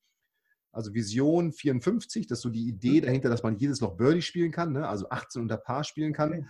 Also 0.72 0.92
Vision 0.92 1.52
54, 1.52 2.26
das 2.26 2.38
ist 2.38 2.42
so 2.42 2.50
die 2.50 2.68
Idee 2.68 3.00
mhm. 3.00 3.04
dahinter, 3.06 3.28
dass 3.30 3.42
man 3.42 3.56
jedes 3.56 3.80
Loch 3.80 3.96
Birdie 3.96 4.22
spielen 4.22 4.50
kann, 4.50 4.72
ne? 4.72 4.86
also 4.86 5.08
18 5.08 5.40
unter 5.40 5.56
Paar 5.56 5.84
spielen 5.84 6.12
kann. 6.12 6.48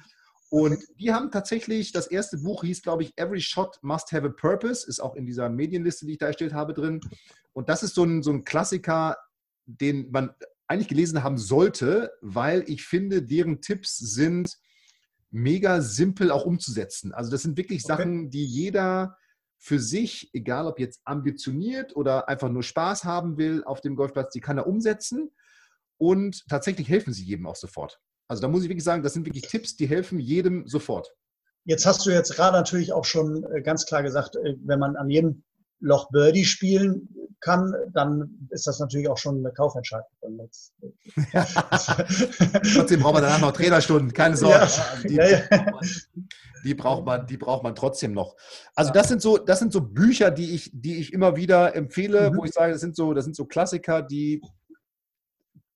Und 0.53 0.85
die 1.01 1.15
haben 1.15 1.31
tatsächlich, 1.31 1.93
das 1.93 2.09
erste 2.09 2.37
Buch 2.37 2.63
hieß, 2.63 2.83
glaube 2.83 3.03
ich, 3.03 3.17
Every 3.17 3.41
Shot 3.41 3.79
Must 3.81 4.13
Have 4.13 4.27
a 4.27 4.29
Purpose, 4.29 4.87
ist 4.87 5.01
auch 5.01 5.15
in 5.15 5.25
dieser 5.25 5.49
Medienliste, 5.49 6.05
die 6.05 6.13
ich 6.13 6.19
da 6.19 6.27
erstellt 6.27 6.53
habe, 6.53 6.75
drin. 6.75 7.01
Und 7.55 7.71
das 7.71 7.83
ist 7.83 7.95
so 7.95 8.05
ein, 8.05 8.23
so 8.23 8.33
ein 8.33 8.45
Klassiker, 8.45 9.17
den 9.65 10.11
man 10.11 10.35
eigentlich 10.67 10.89
gelesen 10.89 11.23
haben 11.23 11.39
sollte, 11.39 12.13
weil 12.21 12.65
ich 12.67 12.85
finde, 12.85 13.23
deren 13.23 13.63
Tipps 13.63 13.97
sind 13.97 14.59
mega 15.31 15.81
simpel 15.81 16.31
auch 16.31 16.45
umzusetzen. 16.45 17.15
Also 17.15 17.31
das 17.31 17.41
sind 17.41 17.57
wirklich 17.57 17.83
okay. 17.83 17.97
Sachen, 17.97 18.29
die 18.29 18.45
jeder 18.45 19.17
für 19.57 19.79
sich, 19.79 20.29
egal 20.35 20.67
ob 20.67 20.79
jetzt 20.79 21.01
ambitioniert 21.07 21.97
oder 21.97 22.29
einfach 22.29 22.51
nur 22.51 22.63
Spaß 22.63 23.05
haben 23.05 23.39
will 23.39 23.65
auf 23.65 23.81
dem 23.81 23.97
Golfplatz, 23.97 24.35
die 24.35 24.41
kann 24.41 24.59
er 24.59 24.67
umsetzen 24.67 25.31
und 25.97 26.47
tatsächlich 26.47 26.91
helfen 26.91 27.15
sie 27.15 27.25
jedem 27.25 27.47
auch 27.47 27.57
sofort. 27.57 28.03
Also 28.33 28.41
da 28.41 28.49
muss 28.49 28.63
ich 28.63 28.71
wirklich 28.71 28.83
sagen, 28.83 29.03
das 29.03 29.13
sind 29.13 29.27
wirklich 29.27 29.47
Tipps, 29.47 29.77
die 29.77 29.87
helfen 29.87 30.19
jedem 30.19 30.67
sofort. 30.67 31.15
Jetzt 31.67 31.85
hast 31.85 32.07
du 32.07 32.11
jetzt 32.11 32.35
gerade 32.35 32.57
natürlich 32.57 32.91
auch 32.91 33.05
schon 33.05 33.45
äh, 33.53 33.61
ganz 33.61 33.85
klar 33.85 34.03
gesagt, 34.03 34.37
äh, 34.37 34.55
wenn 34.65 34.79
man 34.79 34.97
an 34.97 35.11
jedem 35.11 35.43
Loch 35.81 36.09
Birdie 36.09 36.47
spielen 36.47 37.11
kann, 37.41 37.75
dann 37.93 38.49
ist 38.49 38.67
das 38.67 38.79
natürlich 38.79 39.11
auch 39.11 39.19
schon 39.19 39.41
eine 39.41 39.53
Kaufentscheidung. 39.53 40.49
Ja. 41.35 41.45
Trotzdem 42.75 43.01
braucht 43.01 43.15
man 43.15 43.23
danach 43.23 43.41
noch 43.43 43.53
Trainerstunden, 43.53 44.15
keine 44.15 44.35
Sorge. 44.35 44.67
Ja. 44.67 45.09
Die, 45.09 45.15
ja, 45.17 45.67
die, 46.65 46.75
braucht 46.75 47.05
man, 47.05 47.27
die 47.27 47.37
braucht 47.37 47.65
man 47.65 47.75
trotzdem 47.75 48.13
noch. 48.13 48.35
Also 48.75 48.95
das 48.95 49.09
sind 49.09 49.21
so, 49.21 49.37
das 49.37 49.59
sind 49.59 49.75
so 49.75 49.83
Bücher, 49.83 50.31
die 50.31 50.55
ich, 50.55 50.71
die 50.73 50.97
ich 50.97 51.13
immer 51.13 51.37
wieder 51.37 51.77
empfehle, 51.77 52.31
mhm. 52.31 52.39
wo 52.39 52.45
ich 52.45 52.53
sage, 52.53 52.73
das 52.73 52.81
sind 52.81 52.97
so, 52.97 53.13
das 53.13 53.25
sind 53.25 53.37
so 53.37 53.45
Klassiker, 53.45 54.01
die 54.01 54.41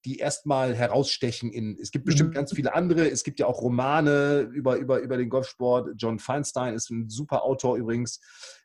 die 0.07 0.19
erstmal 0.19 0.75
herausstechen 0.75 1.51
in, 1.51 1.77
es 1.81 1.91
gibt 1.91 2.05
bestimmt 2.05 2.31
mhm. 2.31 2.35
ganz 2.35 2.55
viele 2.55 2.75
andere, 2.75 3.11
es 3.11 3.25
gibt 3.25 3.41
ja 3.41 3.47
auch 3.47 3.61
Romane 3.61 4.49
über, 4.53 4.77
über, 4.77 5.01
über 5.01 5.17
den 5.17 5.29
Golfsport. 5.29 5.91
John 5.97 6.21
Feinstein 6.21 6.75
ist 6.75 6.91
ein 6.91 7.09
super 7.11 7.43
Autor 7.43 7.77
übrigens, 7.77 8.21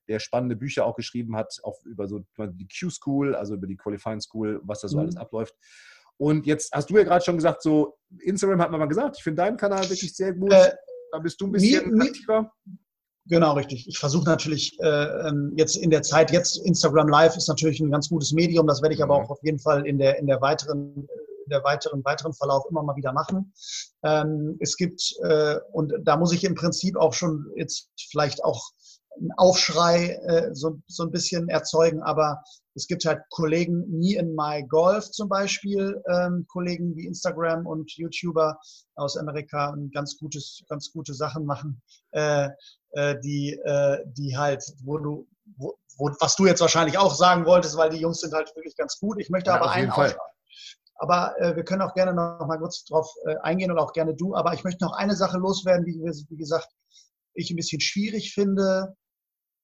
der 0.07 0.19
spannende 0.19 0.55
Bücher 0.55 0.85
auch 0.85 0.95
geschrieben 0.95 1.35
hat, 1.35 1.59
auch 1.63 1.83
über 1.83 2.07
so 2.07 2.23
die 2.37 2.67
Q-School, 2.67 3.35
also 3.35 3.55
über 3.55 3.65
die 3.65 3.75
Qualifying 3.75 4.21
School, 4.21 4.61
was 4.63 4.81
da 4.81 4.87
so 4.87 4.97
mhm. 4.97 5.03
alles 5.03 5.17
abläuft. 5.17 5.55
Und 6.17 6.45
jetzt 6.45 6.71
hast 6.73 6.91
du 6.91 6.97
ja 6.97 7.03
gerade 7.03 7.25
schon 7.25 7.37
gesagt, 7.37 7.63
so 7.63 7.97
Instagram 8.19 8.61
hat 8.61 8.69
man 8.69 8.79
mal 8.79 8.85
gesagt, 8.85 9.17
ich 9.17 9.23
finde 9.23 9.41
deinen 9.41 9.57
Kanal 9.57 9.81
wirklich 9.89 10.15
sehr 10.15 10.33
gut. 10.33 10.53
Äh, 10.53 10.71
da 11.11 11.17
bist 11.17 11.41
du 11.41 11.47
ein 11.47 11.51
bisschen 11.53 11.91
mir, 11.91 12.03
aktiver. 12.03 12.53
Genau, 13.25 13.53
richtig. 13.53 13.87
Ich 13.87 13.97
versuche 13.97 14.25
natürlich 14.25 14.79
äh, 14.79 15.27
ähm, 15.27 15.53
jetzt 15.55 15.75
in 15.75 15.89
der 15.89 16.03
Zeit, 16.03 16.31
jetzt 16.31 16.63
Instagram 16.65 17.07
Live 17.07 17.35
ist 17.35 17.47
natürlich 17.47 17.79
ein 17.79 17.89
ganz 17.89 18.09
gutes 18.09 18.31
Medium, 18.31 18.67
das 18.67 18.83
werde 18.83 18.93
ich 18.93 19.01
aber 19.01 19.17
mhm. 19.17 19.25
auch 19.25 19.29
auf 19.31 19.39
jeden 19.43 19.57
Fall 19.57 19.87
in 19.87 19.97
der, 19.97 20.19
in 20.19 20.27
der 20.27 20.39
weiteren 20.41 21.07
der 21.51 21.63
weiteren, 21.63 22.03
weiteren 22.03 22.33
Verlauf 22.33 22.65
immer 22.69 22.83
mal 22.83 22.95
wieder 22.95 23.13
machen. 23.13 23.53
Ähm, 24.03 24.57
es 24.59 24.77
gibt, 24.77 25.13
äh, 25.23 25.57
und 25.71 25.93
da 26.03 26.17
muss 26.17 26.33
ich 26.33 26.43
im 26.43 26.55
Prinzip 26.55 26.97
auch 26.97 27.13
schon 27.13 27.51
jetzt 27.55 27.89
vielleicht 28.09 28.43
auch 28.43 28.71
einen 29.19 29.31
Aufschrei 29.37 30.19
äh, 30.27 30.53
so, 30.53 30.79
so 30.87 31.03
ein 31.03 31.11
bisschen 31.11 31.49
erzeugen, 31.49 32.01
aber 32.01 32.41
es 32.75 32.87
gibt 32.87 33.05
halt 33.05 33.21
Kollegen, 33.29 33.85
Me 33.89 34.15
in 34.15 34.33
My 34.35 34.65
Golf 34.67 35.11
zum 35.11 35.27
Beispiel, 35.27 36.01
ähm, 36.09 36.45
Kollegen 36.47 36.95
wie 36.95 37.05
Instagram 37.05 37.65
und 37.65 37.91
YouTuber 37.97 38.57
aus 38.95 39.17
Amerika 39.17 39.75
ganz 39.93 40.17
gutes, 40.17 40.63
ganz 40.69 40.91
gute 40.91 41.13
Sachen 41.13 41.45
machen, 41.45 41.81
äh, 42.11 42.49
äh, 42.91 43.19
die, 43.21 43.59
äh, 43.65 43.99
die 44.05 44.37
halt, 44.37 44.63
wo 44.83 44.97
du, 44.97 45.27
wo, 45.57 45.75
wo, 45.97 46.09
was 46.19 46.35
du 46.35 46.45
jetzt 46.45 46.61
wahrscheinlich 46.61 46.97
auch 46.97 47.13
sagen 47.13 47.45
wolltest, 47.45 47.75
weil 47.75 47.89
die 47.89 47.99
Jungs 47.99 48.21
sind 48.21 48.33
halt 48.33 48.55
wirklich 48.55 48.75
ganz 48.77 48.97
gut. 48.99 49.19
Ich 49.19 49.29
möchte 49.29 49.49
ja, 49.49 49.57
aber 49.57 49.71
einen 49.71 49.91
Fall. 49.91 50.15
Aber 51.01 51.33
äh, 51.41 51.55
wir 51.55 51.63
können 51.63 51.81
auch 51.81 51.95
gerne 51.95 52.13
noch 52.13 52.45
mal 52.45 52.59
kurz 52.59 52.85
drauf 52.85 53.11
äh, 53.25 53.35
eingehen 53.37 53.71
und 53.71 53.79
auch 53.79 53.91
gerne 53.91 54.13
du. 54.13 54.35
Aber 54.35 54.53
ich 54.53 54.63
möchte 54.63 54.85
noch 54.85 54.93
eine 54.93 55.15
Sache 55.15 55.39
loswerden, 55.39 55.83
die, 55.83 55.99
wie 55.99 56.37
gesagt, 56.37 56.67
ich 57.33 57.49
ein 57.49 57.55
bisschen 57.55 57.81
schwierig 57.81 58.35
finde, 58.35 58.95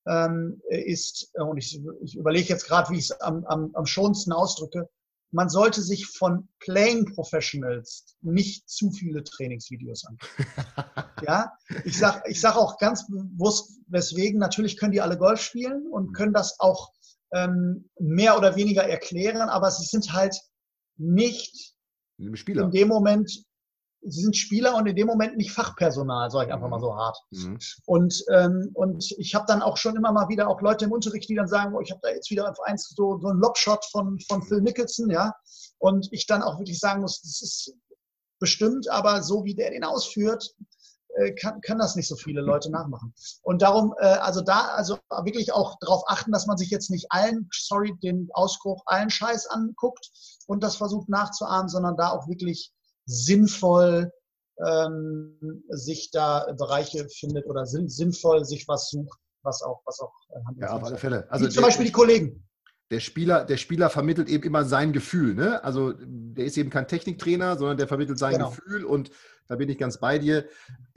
ähm, 0.08 0.60
ist, 0.67 1.29
äh, 1.36 1.44
und 1.44 1.58
ich, 1.58 1.79
ich 2.01 2.15
überlege 2.15 2.50
jetzt 2.50 2.65
gerade, 2.65 2.89
wie 2.89 2.98
ich 2.98 3.12
es 3.12 3.22
am, 3.22 3.46
am, 3.46 3.70
am 3.75 3.86
schonsten 3.86 4.32
ausdrücke, 4.32 4.89
man 5.29 5.48
sollte 5.48 5.84
sich 5.84 6.08
von 6.08 6.50
Playing 6.58 7.13
Professionals 7.13 8.15
nicht 8.22 8.67
zu 8.67 8.89
viele 8.89 9.24
Trainingsvideos 9.24 10.06
angucken. 10.06 10.48
ja, 11.27 11.51
ich 11.86 12.00
sage 12.00 12.24
ich 12.25 12.41
sag 12.41 12.56
auch 12.56 12.79
ganz 12.79 13.06
bewusst, 13.06 13.77
weswegen, 13.86 14.39
natürlich 14.39 14.75
können 14.75 14.94
die 14.94 15.01
alle 15.01 15.20
Golf 15.20 15.39
spielen 15.39 15.86
und 15.91 16.08
mhm. 16.08 16.13
können 16.13 16.34
das 16.34 16.60
auch 16.60 16.91
ähm, 17.32 17.91
mehr 18.00 18.39
oder 18.39 18.56
weniger 18.56 18.89
erklären, 18.89 19.50
aber 19.50 19.70
sie 19.70 19.86
sind 19.86 20.13
halt 20.13 20.36
nicht 20.98 21.75
Spieler. 22.34 22.63
in 22.66 22.72
dem 22.72 22.88
Moment, 22.88 23.32
sie 24.01 24.22
sind 24.22 24.36
Spieler 24.36 24.75
und 24.75 24.88
in 24.88 24.96
dem 24.96 25.08
Moment 25.08 25.38
nicht 25.38 25.51
Fachpersonal, 25.51 26.32
sage 26.32 26.48
ich 26.48 26.54
einfach 26.54 26.68
mhm. 26.68 26.72
mal 26.72 26.80
so 26.80 26.96
hart. 26.96 27.18
Mhm. 27.32 27.58
Und, 27.86 28.25
ähm, 28.32 28.72
und 28.74 29.12
ich 29.18 29.36
habe 29.36 29.46
dann 29.48 29.62
auch 29.62 29.77
schon 29.77 29.96
immer 29.96 30.12
mal 30.12 30.30
wieder 30.30 30.48
auch 30.48 30.62
Leute 30.62 30.86
im 30.86 30.92
Unterricht, 30.92 31.30
die 31.30 31.36
dann 31.36 31.48
sagen, 31.48 31.75
oh, 31.75 31.82
ich 31.82 31.92
habe 31.92 32.01
da 32.04 32.10
jetzt 32.10 32.30
wieder 32.30 32.50
auf 32.50 32.60
eins 32.63 32.89
so, 32.89 33.18
so 33.20 33.27
einen 33.27 33.39
Lobshot 33.39 33.86
von, 33.92 34.20
von 34.27 34.44
Phil 34.44 34.62
Mickelson, 34.62 35.10
ja. 35.10 35.34
Und 35.80 36.08
ich 36.12 36.25
dann 36.25 36.42
auch 36.42 36.58
wirklich 36.60 36.80
sagen 36.80 37.01
muss, 37.01 37.22
das 37.22 37.42
ist 37.42 37.74
bestimmt, 38.39 38.89
aber 38.89 39.24
so 39.24 39.44
wie 39.46 39.56
der 39.56 39.72
den 39.72 39.84
ausführt, 39.84 40.56
äh, 41.17 41.33
kann, 41.33 41.62
kann 41.62 41.79
das 41.79 41.95
nicht 41.95 42.07
so 42.07 42.15
viele 42.15 42.41
Leute 42.41 42.69
nachmachen. 42.69 43.13
Und 43.41 43.62
darum, 43.62 43.93
äh, 44.00 44.05
also 44.05 44.41
da, 44.41 44.67
also 44.75 44.97
wirklich 45.24 45.51
auch 45.51 45.77
darauf 45.79 46.03
achten, 46.07 46.31
dass 46.31 46.45
man 46.45 46.57
sich 46.57 46.69
jetzt 46.69 46.91
nicht 46.91 47.07
allen, 47.09 47.50
sorry, 47.51 47.93
den 48.03 48.29
Ausspruch, 48.33 48.83
allen 48.86 49.09
Scheiß 49.09 49.47
anguckt 49.47 50.09
und 50.45 50.63
das 50.63 50.75
versucht 50.75 51.09
nachzuahmen, 51.09 51.69
sondern 51.69 51.97
da 51.97 52.12
auch 52.12 52.27
wirklich 52.27 52.71
sinnvoll 53.05 54.12
ähm, 54.65 55.63
sich 55.69 56.12
da 56.12 56.53
Bereiche 56.57 57.07
findet 57.09 57.47
oder 57.47 57.65
sinn, 57.65 57.89
sinnvoll 57.89 58.45
sich 58.45 58.67
was 58.67 58.89
sucht, 58.89 59.19
was 59.43 59.62
auch, 59.63 59.81
was 59.86 60.00
auch 60.00 60.13
äh, 60.29 60.62
Ja, 60.62 60.74
auf 60.74 60.83
alle 60.83 60.97
Fälle. 60.97 61.27
Also 61.31 61.45
Wie 61.45 61.50
zum 61.50 61.63
Beispiel 61.63 61.86
die 61.86 61.91
Kollegen 61.91 62.47
der 62.89 63.01
Spieler, 63.01 63.43
der 63.43 63.57
Spieler 63.57 63.89
vermittelt 63.89 64.29
eben 64.29 64.43
immer 64.43 64.63
sein 64.63 64.93
Gefühl. 64.93 65.36
Ne? 65.36 65.63
Also 65.63 65.93
der 66.00 66.45
ist 66.45 66.57
eben 66.57 66.69
kein 66.69 66.88
Techniktrainer, 66.88 67.57
sondern 67.57 67.77
der 67.77 67.88
vermittelt 67.88 68.17
sein 68.17 68.33
genau. 68.33 68.50
Gefühl 68.50 68.86
und 68.86 69.12
da 69.48 69.56
bin 69.56 69.70
ich 69.70 69.77
ganz 69.77 70.00
bei 70.00 70.20
dir. 70.20 70.48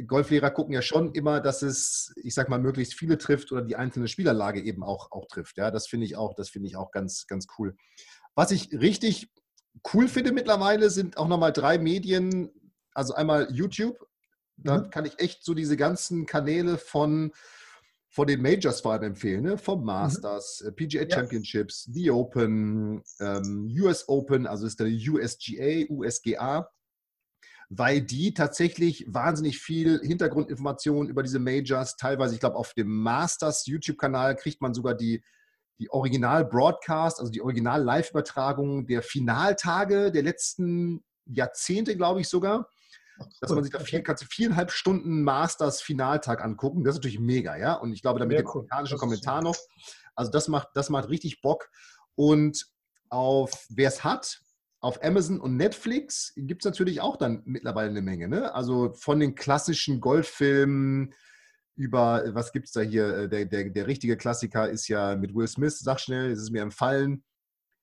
Golflehrer 0.07 0.51
gucken 0.51 0.75
ja 0.75 0.83
schon 0.83 1.13
immer, 1.13 1.41
dass 1.41 1.63
es, 1.63 2.13
ich 2.23 2.35
sag 2.35 2.49
mal, 2.49 2.59
möglichst 2.59 2.95
viele 2.95 3.19
trifft 3.19 3.53
oder 3.53 3.63
die 3.63 3.77
einzelne 3.77 4.09
Spielerlage 4.09 4.61
eben 4.61 4.83
auch, 4.83 5.13
auch 5.13 5.27
trifft. 5.27 5.57
Ja, 5.57 5.71
das 5.71 5.87
finde 5.87 6.07
ich 6.07 6.17
auch, 6.17 6.35
das 6.35 6.49
finde 6.49 6.69
ich 6.69 6.77
auch 6.77 6.91
ganz, 6.91 7.27
ganz 7.27 7.47
cool. 7.59 7.77
Was 8.35 8.51
ich 8.51 8.73
richtig 8.73 9.31
cool 9.93 10.09
finde 10.09 10.33
mittlerweile, 10.33 10.91
sind 10.91 11.17
auch 11.17 11.29
nochmal 11.29 11.53
drei 11.53 11.79
Medien. 11.79 12.51
Also 12.93 13.15
einmal 13.15 13.49
YouTube. 13.53 13.97
Da 14.57 14.79
mhm. 14.79 14.91
kann 14.91 15.05
ich 15.05 15.19
echt 15.21 15.45
so 15.45 15.55
diese 15.55 15.77
ganzen 15.77 16.27
Kanäle 16.27 16.77
von 16.77 17.33
von 18.13 18.27
den 18.27 18.43
Majors 18.43 18.81
vor 18.81 18.93
allem 18.93 19.05
empfehlen, 19.05 19.45
ne? 19.45 19.57
vom 19.57 19.81
mhm. 19.81 19.87
Masters, 19.87 20.65
mhm. 20.65 20.75
PGA 20.75 21.09
Championships, 21.09 21.87
ja. 21.87 21.93
The 21.95 22.11
Open, 22.11 23.03
ähm, 23.21 23.73
US 23.81 24.09
Open, 24.09 24.47
also 24.47 24.67
ist 24.67 24.81
der 24.81 24.89
USGA, 24.89 25.87
USGA, 25.89 26.69
weil 27.71 28.03
die 28.03 28.35
tatsächlich 28.35 29.07
wahnsinnig 29.09 29.59
viel 29.59 30.01
Hintergrundinformationen 30.01 31.09
über 31.09 31.23
diese 31.23 31.39
Majors, 31.39 31.97
teilweise, 31.97 32.35
ich 32.35 32.41
glaube, 32.41 32.57
auf 32.57 32.75
dem 32.75 32.89
Masters 32.89 33.65
YouTube-Kanal 33.67 34.37
kriegt 34.37 34.61
man 34.61 34.75
sogar 34.75 34.95
die, 34.95 35.23
die 35.79 35.89
Original-Broadcast, 35.91 37.21
also 37.21 37.31
die 37.31 37.41
Original-Live-Übertragung 37.41 38.87
der 38.87 39.03
Finaltage 39.03 40.11
der 40.11 40.23
letzten 40.23 41.05
Jahrzehnte, 41.27 41.97
glaube 41.97 42.21
ich 42.21 42.29
sogar 42.29 42.69
dass 43.41 43.51
man 43.51 43.63
sich 43.63 43.73
da 43.73 43.81
vier, 43.81 44.03
kannst 44.03 44.23
du 44.23 44.27
viereinhalb 44.27 44.71
Stunden 44.71 45.23
Masters-Finaltag 45.23 46.43
angucken. 46.43 46.85
Das 46.85 46.95
ist 46.95 46.99
natürlich 46.99 47.21
mega, 47.21 47.57
ja. 47.57 47.75
Und 47.75 47.93
ich 47.93 48.03
glaube, 48.03 48.19
da 48.19 48.27
mit 48.27 48.39
dem 48.39 48.47
cool. 48.47 48.53
amerikanischen 48.53 48.99
Kommentar 48.99 49.43
noch. 49.43 49.57
Also 50.15 50.31
das 50.31 50.49
macht, 50.49 50.69
das 50.75 50.91
macht 50.91 51.09
richtig 51.09 51.41
Bock. 51.43 51.71
Und 52.15 52.67
auf 53.09 53.67
wer 53.69 53.89
es 53.89 54.05
hat, 54.05 54.41
auf 54.81 55.05
Amazon 55.05 55.41
und 55.41 55.57
Netflix 55.57 56.33
gibt 56.37 56.63
es 56.63 56.65
natürlich 56.65 57.01
auch 57.01 57.17
dann 57.17 57.43
mittlerweile 57.45 57.91
eine 57.91 58.03
Menge. 58.03 58.29
Ne? 58.29 58.55
Also 58.55 58.93
von 58.95 59.21
den 59.21 59.35
klassischen 59.35 60.01
Golffilmen 60.01 61.13
über, 61.77 62.25
was 62.35 62.53
gibt 62.53 62.67
es 62.67 62.73
da 62.73 62.81
hier? 62.81 63.29
Der, 63.29 63.45
der, 63.45 63.71
der 63.71 63.87
richtige 63.87 64.17
Klassiker 64.17 64.69
ist 64.69 64.89
ja 64.89 65.17
mit 65.17 65.35
Will 65.35 65.49
Smith, 65.49 65.79
sag 65.79 66.01
schnell, 66.01 66.31
es 66.31 66.41
ist 66.41 66.51
mir 66.51 66.63
empfallen. 66.63 67.23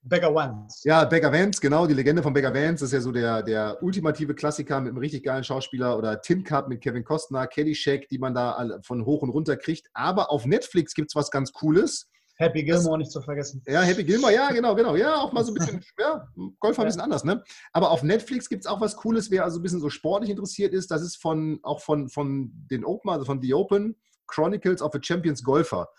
Beggar 0.02 0.34
Vance. 0.34 0.88
Ja, 0.88 1.04
Beggar 1.06 1.34
Vance, 1.34 1.60
genau, 1.60 1.86
die 1.86 1.94
Legende 1.94 2.24
von 2.24 2.34
Beggar 2.34 2.54
Vance. 2.54 2.84
Das 2.84 2.90
ist 2.90 2.94
ja 2.94 3.02
so 3.02 3.12
der, 3.12 3.44
der 3.44 3.82
ultimative 3.82 4.36
Klassiker 4.36 4.80
mit 4.80 4.92
einem 4.92 5.00
richtig 5.00 5.24
geilen 5.24 5.44
Schauspieler 5.44 5.98
oder 5.98 6.22
Tim 6.22 6.44
Cup 6.44 6.68
mit 6.68 6.82
Kevin 6.82 7.04
Costner, 7.04 7.48
Kelly 7.48 7.76
Shake, 7.76 8.08
die 8.08 8.18
man 8.18 8.34
da 8.34 8.80
von 8.84 9.06
hoch 9.06 9.22
und 9.22 9.30
runter 9.30 9.58
kriegt. 9.58 9.88
Aber 9.94 10.32
auf 10.32 10.46
Netflix 10.46 10.94
gibt 10.94 11.12
es 11.12 11.16
was 11.16 11.30
ganz 11.30 11.52
Cooles. 11.52 12.10
Happy 12.38 12.64
Gilmore 12.64 13.00
nicht 13.00 13.12
zu 13.12 13.22
vergessen. 13.22 13.62
Ja, 13.66 13.82
Happy 13.82 14.04
Gilmore, 14.04 14.34
ja, 14.34 14.50
genau, 14.52 14.76
genau. 14.76 14.96
Ja, 14.96 15.16
auch 15.16 15.34
mal 15.34 15.44
so 15.44 15.52
ein 15.52 15.56
bisschen, 15.56 15.84
ja, 16.00 16.28
Golf 16.60 16.78
war 16.78 16.86
ein 16.86 16.88
bisschen 16.88 17.02
anders, 17.02 17.24
ne? 17.24 17.44
Aber 17.74 17.92
auf 17.92 18.04
Netflix 18.04 18.48
gibt 18.48 18.64
es 18.64 18.68
auch 18.70 18.80
was 18.80 18.96
Cooles, 18.96 19.32
wer 19.32 19.44
also 19.44 19.60
ein 19.60 19.64
bisschen 19.64 19.80
so 19.80 19.90
sportlich 19.90 20.30
interessiert 20.30 20.74
ist. 20.74 20.92
Das 20.92 21.02
ist 21.02 21.16
von, 21.16 21.60
auch 21.64 21.82
von, 21.82 22.10
von 22.10 22.52
den 22.54 22.86
Open, 22.86 23.10
also 23.10 23.26
von 23.26 23.42
The 23.42 23.54
Open, 23.56 23.96
Chronicles 24.28 24.82
of 24.82 24.94
a 24.94 25.00
Champions 25.02 25.44
Golfer. 25.44 25.90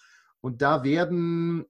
Und 0.40 0.62
da 0.62 0.84
werden 0.84 1.66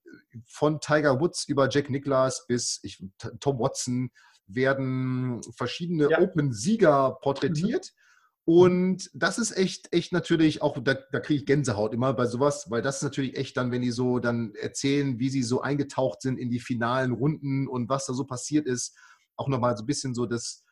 von 0.46 0.80
Tiger 0.80 1.18
Woods 1.20 1.48
über 1.48 1.68
Jack 1.70 1.88
Nicklaus 1.88 2.46
bis 2.46 2.80
ich, 2.82 3.02
Tom 3.40 3.58
Watson 3.58 4.10
werden 4.46 5.40
verschiedene 5.56 6.10
ja. 6.10 6.20
Open-Sieger 6.20 7.18
porträtiert. 7.22 7.86
Mhm. 7.86 8.07
Und 8.48 9.10
das 9.12 9.38
ist 9.38 9.54
echt, 9.54 9.92
echt 9.92 10.10
natürlich 10.10 10.62
auch, 10.62 10.82
da, 10.82 10.94
da 10.94 11.20
kriege 11.20 11.40
ich 11.40 11.44
Gänsehaut 11.44 11.92
immer 11.92 12.14
bei 12.14 12.24
sowas, 12.24 12.70
weil 12.70 12.80
das 12.80 12.96
ist 12.96 13.02
natürlich 13.02 13.36
echt 13.36 13.58
dann, 13.58 13.70
wenn 13.70 13.82
die 13.82 13.90
so 13.90 14.20
dann 14.20 14.54
erzählen, 14.54 15.18
wie 15.18 15.28
sie 15.28 15.42
so 15.42 15.60
eingetaucht 15.60 16.22
sind 16.22 16.38
in 16.38 16.48
die 16.48 16.58
finalen 16.58 17.12
Runden 17.12 17.68
und 17.68 17.90
was 17.90 18.06
da 18.06 18.14
so 18.14 18.24
passiert 18.24 18.64
ist, 18.66 18.96
auch 19.36 19.48
nochmal 19.48 19.76
so 19.76 19.82
ein 19.82 19.86
bisschen 19.86 20.14
so 20.14 20.24
das, 20.24 20.64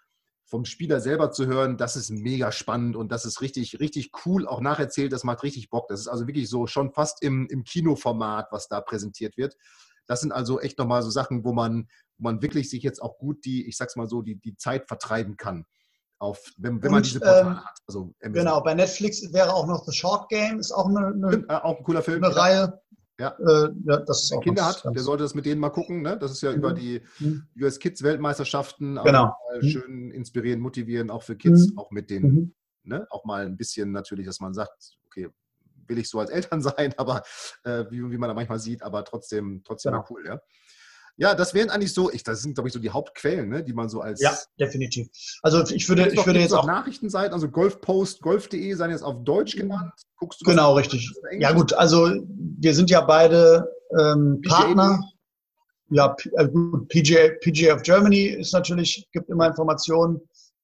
vom 0.46 0.64
Spieler 0.64 1.02
selber 1.02 1.32
zu 1.32 1.44
hören, 1.44 1.76
das 1.76 1.96
ist 1.96 2.08
mega 2.08 2.50
spannend 2.50 2.96
und 2.96 3.12
das 3.12 3.26
ist 3.26 3.42
richtig, 3.42 3.78
richtig 3.78 4.10
cool, 4.24 4.48
auch 4.48 4.62
nacherzählt, 4.62 5.12
das 5.12 5.22
macht 5.22 5.42
richtig 5.42 5.68
Bock. 5.68 5.86
Das 5.88 6.00
ist 6.00 6.08
also 6.08 6.26
wirklich 6.26 6.48
so 6.48 6.66
schon 6.66 6.94
fast 6.94 7.22
im, 7.22 7.46
im 7.50 7.62
Kinoformat, 7.62 8.46
was 8.52 8.68
da 8.68 8.80
präsentiert 8.80 9.36
wird. 9.36 9.54
Das 10.06 10.22
sind 10.22 10.32
also 10.32 10.60
echt 10.60 10.78
nochmal 10.78 11.02
so 11.02 11.10
Sachen, 11.10 11.44
wo 11.44 11.52
man, 11.52 11.88
wo 12.16 12.22
man 12.22 12.40
wirklich 12.40 12.70
sich 12.70 12.82
jetzt 12.82 13.02
auch 13.02 13.18
gut 13.18 13.44
die, 13.44 13.68
ich 13.68 13.76
sag's 13.76 13.96
mal 13.96 14.08
so, 14.08 14.22
die, 14.22 14.36
die 14.36 14.56
Zeit 14.56 14.88
vertreiben 14.88 15.36
kann. 15.36 15.66
Auf, 16.18 16.40
wenn, 16.56 16.82
wenn 16.82 16.88
und, 16.88 16.94
man 16.94 17.02
diese 17.02 17.20
Portale 17.20 17.50
ähm, 17.50 17.64
hat. 17.64 17.78
Also 17.86 18.14
genau, 18.20 18.62
bei 18.62 18.74
Netflix 18.74 19.22
wäre 19.32 19.52
auch 19.52 19.66
noch 19.66 19.84
The 19.84 19.92
Short 19.92 20.28
Game, 20.30 20.58
ist 20.58 20.72
auch 20.72 20.88
eine, 20.88 21.08
eine, 21.08 21.44
äh, 21.48 21.52
auch 21.52 21.78
ein 21.78 21.84
cooler 21.84 22.02
Film. 22.02 22.24
Eine 22.24 22.34
Reihe. 22.34 22.80
Ja. 23.18 23.34
Äh, 23.38 23.70
ja 23.84 23.96
das 23.98 24.30
Wer 24.30 24.40
Kinder 24.40 24.66
hat, 24.66 24.84
der 24.84 25.02
sollte 25.02 25.22
das 25.22 25.34
mit 25.34 25.46
denen 25.46 25.60
mal 25.60 25.70
gucken. 25.70 26.02
Ne? 26.02 26.18
Das 26.18 26.30
ist 26.30 26.42
ja 26.42 26.50
mhm. 26.50 26.56
über 26.56 26.72
die 26.72 27.02
mhm. 27.18 27.46
US 27.60 27.78
Kids 27.78 28.02
Weltmeisterschaften 28.02 28.98
genau. 29.02 29.34
Mhm. 29.60 29.68
schön 29.68 30.10
inspirieren, 30.10 30.60
motivieren, 30.60 31.10
auch 31.10 31.22
für 31.22 31.36
Kids, 31.36 31.70
mhm. 31.70 31.78
auch 31.78 31.90
mit 31.90 32.10
den, 32.10 32.22
mhm. 32.22 32.54
ne? 32.84 33.06
auch 33.10 33.24
mal 33.24 33.46
ein 33.46 33.56
bisschen 33.56 33.92
natürlich, 33.92 34.26
dass 34.26 34.40
man 34.40 34.52
sagt, 34.52 34.98
okay, 35.06 35.28
will 35.86 35.98
ich 35.98 36.08
so 36.08 36.18
als 36.20 36.30
Eltern 36.30 36.60
sein, 36.62 36.94
aber 36.98 37.22
äh, 37.64 37.84
wie, 37.90 38.10
wie 38.10 38.18
man 38.18 38.28
da 38.28 38.34
manchmal 38.34 38.58
sieht, 38.58 38.82
aber 38.82 39.04
trotzdem, 39.04 39.62
trotzdem 39.64 39.92
genau. 39.92 40.04
cool, 40.10 40.26
ja. 40.26 40.40
Ja, 41.18 41.34
das 41.34 41.54
wären 41.54 41.70
eigentlich 41.70 41.94
so, 41.94 42.10
ich, 42.12 42.22
das 42.22 42.42
sind, 42.42 42.54
glaube 42.54 42.68
ich, 42.68 42.74
so 42.74 42.78
die 42.78 42.90
Hauptquellen, 42.90 43.48
ne, 43.48 43.64
die 43.64 43.72
man 43.72 43.88
so 43.88 44.00
als. 44.00 44.20
Ja, 44.20 44.36
definitiv. 44.60 45.08
Also 45.42 45.62
ich 45.74 45.88
würde, 45.88 46.08
ich 46.08 46.26
würde 46.26 46.40
jetzt 46.40 46.52
auch. 46.52 46.66
Nachrichtenseiten, 46.66 47.32
also 47.32 47.48
Golfpost, 47.48 48.20
golf.de 48.20 48.74
seien 48.74 48.90
jetzt 48.90 49.02
auf 49.02 49.24
Deutsch 49.24 49.56
genannt. 49.56 49.92
Guckst 50.18 50.40
du 50.40 50.44
Genau, 50.44 50.74
richtig. 50.74 51.10
Ja, 51.38 51.52
gut, 51.52 51.72
also 51.72 52.10
wir 52.28 52.74
sind 52.74 52.90
ja 52.90 53.00
beide 53.00 53.66
ähm, 53.98 54.42
Partner. 54.46 55.00
Ja, 55.88 56.16
äh, 56.36 56.48
PGA, 56.88 57.30
PGA 57.40 57.74
of 57.74 57.82
Germany 57.82 58.26
ist 58.26 58.52
natürlich, 58.52 59.08
gibt 59.12 59.30
immer 59.30 59.46
Informationen, 59.46 60.20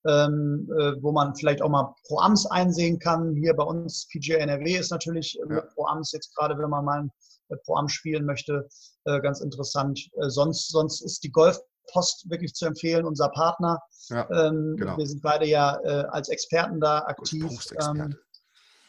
ähm, 0.07 0.69
äh, 0.79 0.95
wo 1.01 1.13
man 1.13 1.35
vielleicht 1.37 1.63
auch 1.63 1.69
mal 1.69 1.95
Pro-Ams 2.07 2.47
einsehen 2.47 2.99
kann. 2.99 3.37
Hier 3.37 3.55
bei 3.55 3.63
uns, 3.63 4.09
PGA 4.09 4.39
NRW 4.39 4.77
ist 4.77 4.91
natürlich 4.91 5.39
ja. 5.49 5.61
Pro-Ams 5.75 6.13
jetzt 6.13 6.35
gerade, 6.35 6.59
wenn 6.59 6.69
man 6.69 6.85
mal 6.85 6.99
ein 7.03 7.07
äh, 7.07 7.13
Pro-Am 7.57 7.89
spielen 7.89 8.25
möchte, 8.25 8.69
äh, 9.05 9.21
ganz 9.21 9.41
interessant. 9.41 10.09
Äh, 10.21 10.29
sonst, 10.29 10.71
sonst 10.71 11.01
ist 11.03 11.25
die 11.25 11.31
Golfpost 11.31 12.31
wirklich 12.31 12.55
zu 12.55 12.67
empfehlen, 12.67 13.05
unser 13.05 13.29
Partner. 13.29 13.81
Ja, 14.09 14.29
ähm, 14.31 14.77
genau. 14.77 14.97
Wir 14.97 15.07
sind 15.07 15.23
beide 15.23 15.47
ja 15.47 15.79
äh, 15.85 16.05
als 16.11 16.29
Experten 16.29 16.81
da 16.81 16.99
aktiv. 17.01 17.45
Ähm, 17.81 18.17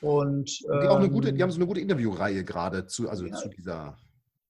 und, 0.02 0.50
ähm, 0.72 0.82
die, 0.82 0.88
auch 0.88 0.98
eine 0.98 1.10
gute, 1.10 1.32
die 1.32 1.42
haben 1.42 1.52
so 1.52 1.58
eine 1.58 1.68
gute 1.68 1.80
Interviewreihe 1.80 2.44
gerade 2.44 2.88
zu, 2.88 3.10
also 3.10 3.26
ja, 3.26 3.36
zu 3.36 3.48
dieser 3.48 3.98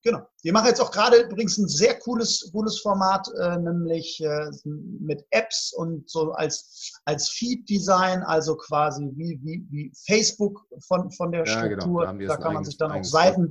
Genau. 0.03 0.19
Wir 0.41 0.51
machen 0.51 0.67
jetzt 0.67 0.81
auch 0.81 0.91
gerade 0.91 1.17
übrigens 1.21 1.57
ein 1.57 1.67
sehr 1.69 1.97
cooles, 1.99 2.49
cooles 2.51 2.81
Format, 2.81 3.25
äh, 3.39 3.57
nämlich 3.57 4.21
äh, 4.21 4.51
mit 4.65 5.25
Apps 5.31 5.73
und 5.73 6.09
so 6.09 6.33
als, 6.33 6.91
als 7.05 7.29
Feed-Design, 7.29 8.21
also 8.23 8.57
quasi 8.57 9.09
wie, 9.15 9.39
wie, 9.43 9.65
wie 9.69 9.93
Facebook 10.05 10.59
von, 10.87 11.09
von 11.11 11.31
der 11.31 11.45
ja, 11.45 11.67
genau. 11.67 11.81
Struktur. 11.81 12.05
Genau. 12.07 12.27
Da, 12.27 12.35
da 12.35 12.41
kann 12.41 12.53
man 12.53 12.65
sich 12.65 12.77
dann 12.77 12.91
auch 12.91 13.03
Seiten, 13.03 13.49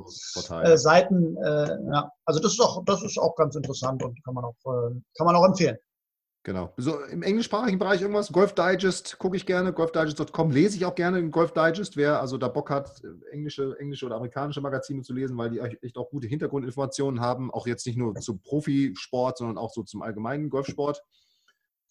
äh, 0.63 0.77
Seiten 0.77 1.37
äh, 1.39 1.79
ja. 1.91 2.13
also 2.27 2.39
das 2.39 2.53
ist 2.53 2.61
auch, 2.61 2.85
das 2.85 3.03
ist 3.03 3.19
auch 3.19 3.35
ganz 3.37 3.57
interessant 3.57 4.03
und 4.03 4.23
kann 4.23 4.35
man 4.35 4.45
auch, 4.45 4.57
äh, 4.67 4.95
kann 5.17 5.27
man 5.27 5.35
auch 5.35 5.47
empfehlen. 5.47 5.79
Genau. 6.45 6.73
So 6.77 6.99
im 7.05 7.23
englischsprachigen 7.23 7.79
Bereich 7.79 8.01
irgendwas, 8.01 8.33
Golf 8.33 8.55
Digest 8.55 9.17
gucke 9.19 9.37
ich 9.37 9.47
gerne, 9.47 9.73
golfdigest.com 9.73 10.51
lese 10.51 10.77
ich 10.77 10.85
auch 10.85 10.97
gerne 10.97 11.21
im 11.21 11.31
Golf 11.31 11.53
Digest, 11.53 11.97
wer 11.97 12.21
also 12.21 12.37
da 12.37 12.49
Bock 12.49 12.69
hat, 12.69 13.01
englische, 13.31 13.77
englische 13.79 14.07
oder 14.07 14.17
amerikanische 14.17 14.61
Magazine 14.61 15.03
zu 15.03 15.13
lesen, 15.13 15.39
weil 15.39 15.51
die 15.51 15.61
echt 15.61 15.97
auch 15.97 16.11
gute 16.11 16.27
Hintergrundinformationen 16.27 17.21
haben, 17.21 17.53
auch 17.53 17.69
jetzt 17.69 17.87
nicht 17.87 17.97
nur 17.97 18.17
zum 18.17 18.41
Profisport, 18.41 19.39
sondern 19.39 19.57
auch 19.57 19.71
so 19.71 19.85
zum 19.85 20.03
allgemeinen 20.03 20.51
Golfsport. 20.51 21.01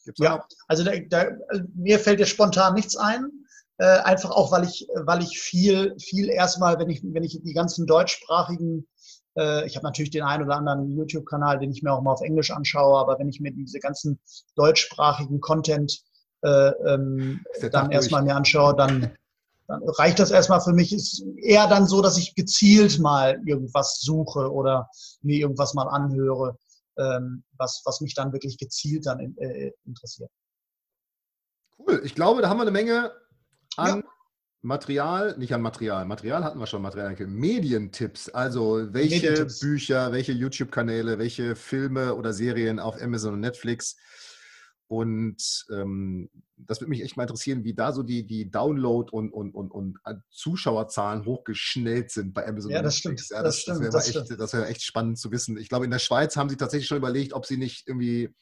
Gibt's 0.03 0.19
ja, 0.19 0.45
also 0.67 0.83
da, 0.83 0.99
da, 1.07 1.27
mir 1.73 1.99
fällt 1.99 2.19
jetzt 2.19 2.29
spontan 2.29 2.73
nichts 2.73 2.97
ein. 2.97 3.29
Äh, 3.77 3.99
einfach 4.01 4.31
auch, 4.31 4.51
weil 4.51 4.65
ich, 4.65 4.85
weil 4.95 5.23
ich 5.23 5.39
viel, 5.39 5.95
viel 5.97 6.29
erstmal, 6.29 6.77
wenn 6.77 6.89
ich, 6.89 7.01
wenn 7.03 7.23
ich 7.23 7.39
die 7.41 7.53
ganzen 7.53 7.87
deutschsprachigen 7.87 8.79
äh, 8.79 9.20
ich 9.33 9.77
habe 9.77 9.85
natürlich 9.85 10.11
den 10.11 10.23
einen 10.23 10.43
oder 10.43 10.57
anderen 10.57 10.91
YouTube-Kanal, 10.91 11.59
den 11.59 11.71
ich 11.71 11.81
mir 11.81 11.93
auch 11.93 12.01
mal 12.01 12.11
auf 12.11 12.21
Englisch 12.21 12.51
anschaue, 12.51 12.99
aber 12.99 13.17
wenn 13.17 13.29
ich 13.29 13.39
mir 13.39 13.51
diese 13.51 13.79
ganzen 13.79 14.19
deutschsprachigen 14.55 15.39
Content 15.39 16.03
äh, 16.41 16.71
ähm, 16.87 17.45
dann 17.71 17.91
erstmal 17.91 18.23
mir 18.23 18.35
anschaue, 18.35 18.75
dann, 18.75 19.15
dann 19.67 19.83
reicht 19.89 20.19
das 20.19 20.31
erstmal 20.31 20.61
für 20.61 20.73
mich. 20.73 20.93
Ist 20.93 21.23
eher 21.37 21.67
dann 21.67 21.87
so, 21.87 22.01
dass 22.01 22.17
ich 22.17 22.35
gezielt 22.35 22.99
mal 22.99 23.39
irgendwas 23.45 23.99
suche 24.01 24.51
oder 24.51 24.89
mir 25.21 25.39
irgendwas 25.39 25.73
mal 25.73 25.87
anhöre, 25.87 26.57
ähm, 26.97 27.43
was, 27.57 27.81
was 27.85 28.01
mich 28.01 28.15
dann 28.15 28.33
wirklich 28.33 28.57
gezielt 28.57 29.05
dann 29.05 29.19
in, 29.19 29.37
äh, 29.37 29.71
interessiert. 29.85 30.31
Cool. 31.77 32.01
Ich 32.03 32.15
glaube, 32.15 32.41
da 32.41 32.49
haben 32.49 32.57
wir 32.57 32.63
eine 32.63 32.71
Menge 32.71 33.11
an 33.77 33.99
ja. 33.99 34.10
Material, 34.63 35.35
nicht 35.37 35.53
an 35.53 35.61
Material, 35.61 36.05
Material 36.05 36.43
hatten 36.43 36.59
wir 36.59 36.67
schon, 36.67 36.83
Material, 36.83 37.15
Medientipps, 37.27 38.29
also 38.29 38.93
welche 38.93 39.15
Medientipps. 39.15 39.59
Bücher, 39.59 40.11
welche 40.11 40.33
YouTube-Kanäle, 40.33 41.17
welche 41.17 41.55
Filme 41.55 42.13
oder 42.13 42.31
Serien 42.31 42.79
auf 42.79 43.01
Amazon 43.01 43.33
und 43.33 43.39
Netflix. 43.39 43.97
Und 44.87 45.65
ähm, 45.71 46.29
das 46.57 46.81
würde 46.81 46.89
mich 46.89 47.01
echt 47.01 47.17
mal 47.17 47.23
interessieren, 47.23 47.63
wie 47.63 47.73
da 47.73 47.91
so 47.93 48.03
die, 48.03 48.25
die 48.25 48.51
Download- 48.51 49.09
und, 49.09 49.31
und, 49.31 49.55
und, 49.55 49.71
und 49.71 49.97
Zuschauerzahlen 50.29 51.25
hochgeschnellt 51.25 52.11
sind 52.11 52.33
bei 52.33 52.45
Amazon. 52.45 52.71
Ja, 52.71 52.81
das 52.81 52.97
stimmt. 52.97 53.23
Ja, 53.29 53.41
das, 53.41 53.63
das, 53.65 53.79
das 53.79 53.81
wäre 53.81 53.97
echt, 53.97 54.53
wär 54.53 54.69
echt 54.69 54.83
spannend 54.83 55.17
zu 55.17 55.31
wissen. 55.31 55.57
Ich 55.57 55.69
glaube, 55.69 55.85
in 55.85 55.91
der 55.91 55.99
Schweiz 55.99 56.35
haben 56.35 56.49
sie 56.49 56.57
tatsächlich 56.57 56.87
schon 56.87 56.97
überlegt, 56.97 57.33
ob 57.33 57.45
sie 57.45 57.57
nicht 57.57 57.87
irgendwie 57.87 58.35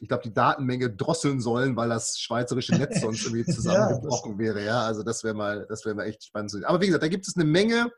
ich 0.00 0.08
glaube, 0.08 0.22
die 0.22 0.32
Datenmenge 0.32 0.90
drosseln 0.90 1.40
sollen, 1.40 1.76
weil 1.76 1.90
das 1.90 2.18
schweizerische 2.18 2.74
Netz 2.74 3.00
sonst 3.00 3.24
irgendwie 3.24 3.44
zusammengebrochen 3.44 4.32
ja, 4.32 4.38
wäre. 4.38 4.64
Ja, 4.64 4.82
also 4.82 5.02
das 5.02 5.22
wäre 5.22 5.34
mal, 5.34 5.66
das 5.68 5.84
wäre 5.84 5.94
mal 5.94 6.06
echt 6.06 6.24
spannend 6.24 6.50
zu 6.50 6.56
sehen. 6.56 6.64
Aber 6.64 6.80
wie 6.80 6.86
gesagt, 6.86 7.02
da 7.02 7.08
gibt 7.08 7.28
es 7.28 7.36
eine 7.36 7.44
Menge. 7.44 7.92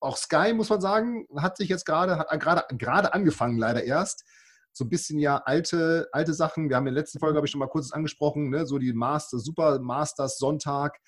Auch 0.00 0.16
Sky, 0.16 0.52
muss 0.54 0.70
man 0.70 0.80
sagen, 0.80 1.26
hat 1.36 1.56
sich 1.56 1.68
jetzt 1.68 1.84
gerade, 1.84 2.18
hat 2.18 2.40
gerade, 2.40 2.64
gerade 2.76 3.12
angefangen, 3.12 3.58
leider 3.58 3.82
erst. 3.82 4.24
So 4.72 4.84
ein 4.84 4.88
bisschen 4.88 5.18
ja 5.18 5.38
alte, 5.38 6.08
alte 6.12 6.32
Sachen. 6.32 6.68
Wir 6.68 6.76
haben 6.76 6.86
in 6.86 6.94
der 6.94 7.02
letzten 7.02 7.18
Folge, 7.18 7.36
habe 7.36 7.46
ich 7.46 7.50
schon 7.50 7.58
mal 7.58 7.66
kurz 7.66 7.90
angesprochen, 7.90 8.50
ne? 8.50 8.64
so 8.64 8.78
die 8.78 8.92
Master, 8.92 9.40
Super 9.40 9.80
Masters 9.80 10.38
Sonntag. 10.38 11.00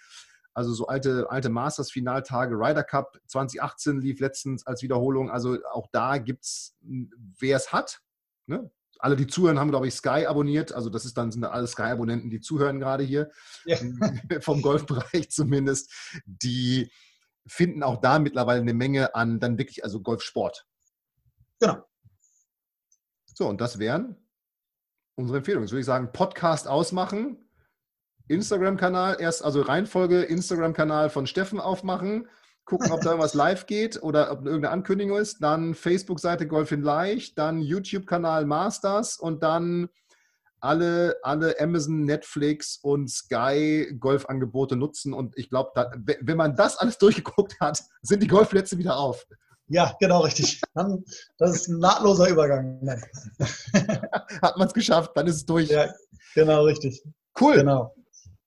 Also 0.53 0.73
so 0.73 0.89
alte, 0.89 1.31
alte 1.31 1.49
Masters-Finaltage. 1.49 2.57
Ryder 2.57 2.83
Cup 2.83 3.17
2018 3.29 4.01
lief 4.01 4.19
letztens 4.19 4.67
als 4.67 4.83
Wiederholung. 4.83 5.31
Also 5.31 5.59
auch 5.71 5.87
da 5.93 6.19
gibt 6.19 6.43
es, 6.43 6.77
wer 7.39 7.57
es 7.57 7.73
hat, 7.73 8.01
ne? 8.47 8.73
Alle, 9.03 9.17
die 9.17 9.27
zuhören, 9.27 9.59
haben, 9.59 9.71
glaube 9.71 9.89
ich, 9.89 9.95
Sky 9.95 10.27
abonniert. 10.27 10.73
Also 10.73 10.91
das 10.91 11.05
ist 11.05 11.17
dann 11.17 11.33
sind 11.33 11.45
alle 11.45 11.67
Sky-Abonnenten, 11.67 12.31
die 12.31 12.41
zuhören 12.41 12.81
gerade 12.81 13.05
hier, 13.05 13.31
ja. 13.65 13.77
vom 14.41 14.63
Golfbereich 14.63 15.31
zumindest. 15.31 15.93
Die 16.25 16.91
finden 17.47 17.83
auch 17.83 18.01
da 18.01 18.19
mittlerweile 18.19 18.61
eine 18.61 18.75
Menge 18.75 19.15
an 19.15 19.41
dann 19.41 19.59
wirklich, 19.59 19.85
also 19.85 20.01
Golfsport. 20.01 20.67
Genau. 21.59 21.85
So, 23.35 23.49
und 23.49 23.61
das 23.61 23.79
wären 23.79 24.17
unsere 25.15 25.39
Empfehlungen. 25.39 25.65
Jetzt 25.67 25.73
würde 25.73 25.81
ich 25.81 25.87
sagen, 25.87 26.13
Podcast 26.13 26.69
ausmachen, 26.69 27.49
Instagram-Kanal, 28.29 29.17
erst 29.21 29.45
also 29.45 29.63
Reihenfolge 29.63 30.23
Instagram-Kanal 30.23 31.11
von 31.11 31.27
Steffen 31.27 31.61
aufmachen, 31.61 32.29
gucken, 32.71 32.93
ob 32.93 33.01
da 33.01 33.11
irgendwas 33.11 33.35
live 33.35 33.67
geht 33.67 34.01
oder 34.01 34.31
ob 34.31 34.47
irgendeine 34.47 34.71
Ankündigung 34.71 35.19
ist. 35.19 35.43
Dann 35.43 35.75
Facebook-Seite 35.75 36.47
Golf 36.47 36.71
in 36.71 36.83
Leicht, 36.83 37.37
dann 37.37 37.61
YouTube-Kanal 37.61 38.47
Masters 38.47 39.19
und 39.19 39.43
dann 39.43 39.89
alle, 40.61 41.17
alle 41.23 41.57
Amazon, 41.59 42.05
Netflix 42.05 42.79
und 42.81 43.11
Sky 43.11 43.93
Golfangebote 43.99 44.77
nutzen. 44.77 45.13
Und 45.13 45.37
ich 45.37 45.49
glaube, 45.49 45.73
wenn 46.21 46.37
man 46.37 46.55
das 46.55 46.77
alles 46.77 46.99
durchgeguckt 46.99 47.59
hat, 47.61 47.83
sind 48.03 48.23
die 48.23 48.29
Golfplätze 48.29 48.79
wieder 48.79 48.97
auf. 48.97 49.27
Ja, 49.67 49.97
genau, 50.01 50.21
richtig. 50.21 50.61
Dann, 50.75 51.05
das 51.39 51.57
ist 51.57 51.69
ein 51.69 51.79
nahtloser 51.79 52.29
Übergang. 52.29 52.81
hat 54.43 54.57
man 54.57 54.69
es 54.69 54.75
geschafft, 54.75 55.13
dann 55.15 55.27
ist 55.27 55.37
es 55.37 55.47
durch. 55.47 55.69
Ja, 55.69 55.89
genau, 56.35 56.65
richtig. 56.65 57.03
Cool. 57.41 57.57
Genau. 57.57 57.95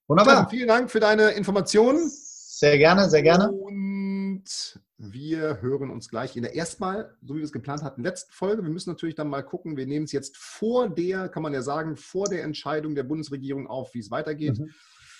Wunderbar. 0.07 0.35
Dann, 0.35 0.49
vielen 0.49 0.67
Dank 0.67 0.91
für 0.91 0.99
deine 0.99 1.31
Informationen. 1.31 2.09
Sehr 2.09 2.77
gerne, 2.77 3.09
sehr 3.09 3.23
gerne. 3.23 3.51
Und 4.43 4.81
wir 4.97 5.61
hören 5.61 5.89
uns 5.89 6.09
gleich 6.09 6.35
in 6.35 6.43
der 6.43 6.53
erstmal, 6.53 7.15
so 7.21 7.33
wie 7.33 7.39
wir 7.39 7.45
es 7.45 7.53
geplant 7.53 7.81
hatten, 7.81 8.03
letzten 8.03 8.33
Folge. 8.33 8.61
Wir 8.61 8.69
müssen 8.69 8.89
natürlich 8.89 9.15
dann 9.15 9.29
mal 9.29 9.41
gucken. 9.41 9.77
Wir 9.77 9.87
nehmen 9.87 10.03
es 10.03 10.11
jetzt 10.11 10.35
vor 10.35 10.89
der, 10.89 11.29
kann 11.29 11.43
man 11.43 11.53
ja 11.53 11.61
sagen, 11.61 11.95
vor 11.95 12.27
der 12.27 12.43
Entscheidung 12.43 12.93
der 12.93 13.03
Bundesregierung 13.03 13.67
auf, 13.67 13.93
wie 13.93 13.99
es 13.99 14.11
weitergeht. 14.11 14.59
Mhm. 14.59 14.73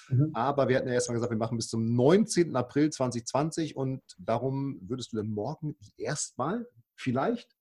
Mhm. 0.09 0.31
Aber 0.33 0.67
wir 0.67 0.75
hatten 0.75 0.89
ja 0.89 0.93
erstmal 0.93 1.15
gesagt, 1.15 1.31
wir 1.31 1.37
machen 1.37 1.57
bis 1.57 1.69
zum 1.69 1.95
19. 1.95 2.53
April 2.57 2.89
2020 2.89 3.77
und 3.77 4.01
darum 4.17 4.77
würdest 4.81 5.13
du 5.13 5.17
dann 5.17 5.29
morgen 5.29 5.77
erstmal 5.95 6.67
vielleicht, 6.95 7.55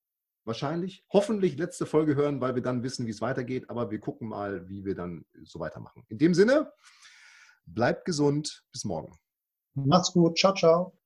wahrscheinlich, 0.44 1.05
hoffentlich 1.12 1.57
letzte 1.59 1.87
Folge 1.87 2.16
hören, 2.16 2.40
weil 2.40 2.57
wir 2.57 2.62
dann 2.62 2.83
wissen, 2.83 3.07
wie 3.07 3.11
es 3.11 3.20
weitergeht. 3.20 3.70
Aber 3.70 3.92
wir 3.92 4.01
gucken 4.01 4.31
mal, 4.31 4.68
wie 4.68 4.85
wir 4.85 4.96
dann 4.96 5.25
so 5.44 5.61
weitermachen. 5.61 6.05
In 6.09 6.18
dem 6.18 6.35
Sinne, 6.35 6.72
bleibt 7.66 8.05
gesund. 8.05 8.64
Bis 8.72 8.85
morgen. 8.85 9.16
Macht's 9.75 10.12
gut. 10.12 10.37
Ciao, 10.37 10.55
ciao. 10.55 10.98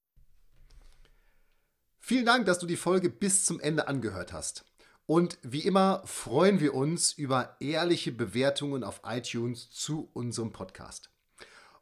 Vielen 2.08 2.24
Dank, 2.24 2.46
dass 2.46 2.60
du 2.60 2.66
die 2.66 2.76
Folge 2.76 3.10
bis 3.10 3.44
zum 3.44 3.58
Ende 3.58 3.88
angehört 3.88 4.32
hast. 4.32 4.64
Und 5.06 5.38
wie 5.42 5.62
immer 5.62 6.02
freuen 6.04 6.60
wir 6.60 6.72
uns 6.72 7.12
über 7.12 7.56
ehrliche 7.58 8.12
Bewertungen 8.12 8.84
auf 8.84 9.00
iTunes 9.04 9.70
zu 9.70 10.08
unserem 10.12 10.52
Podcast. 10.52 11.10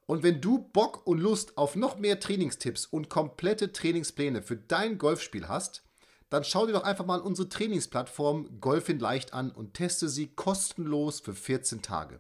Und 0.07 0.23
wenn 0.23 0.41
du 0.41 0.67
Bock 0.73 1.07
und 1.07 1.19
Lust 1.19 1.59
auf 1.59 1.77
noch 1.77 1.99
mehr 1.99 2.21
Trainingstipps 2.21 2.87
und 2.87 3.11
komplette 3.11 3.71
Trainingspläne 3.71 4.41
für 4.41 4.57
dein 4.57 4.97
Golfspiel 4.97 5.47
hast, 5.47 5.83
dann 6.31 6.43
schau 6.43 6.65
dir 6.65 6.73
doch 6.73 6.85
einfach 6.85 7.05
mal 7.05 7.21
unsere 7.21 7.51
Trainingsplattform 7.51 8.63
Golf 8.63 8.89
in 8.89 9.01
Leicht 9.01 9.35
an 9.35 9.51
und 9.51 9.75
teste 9.75 10.09
sie 10.09 10.29
kostenlos 10.29 11.21
für 11.21 11.35
14 11.35 11.83
Tage. 11.83 12.19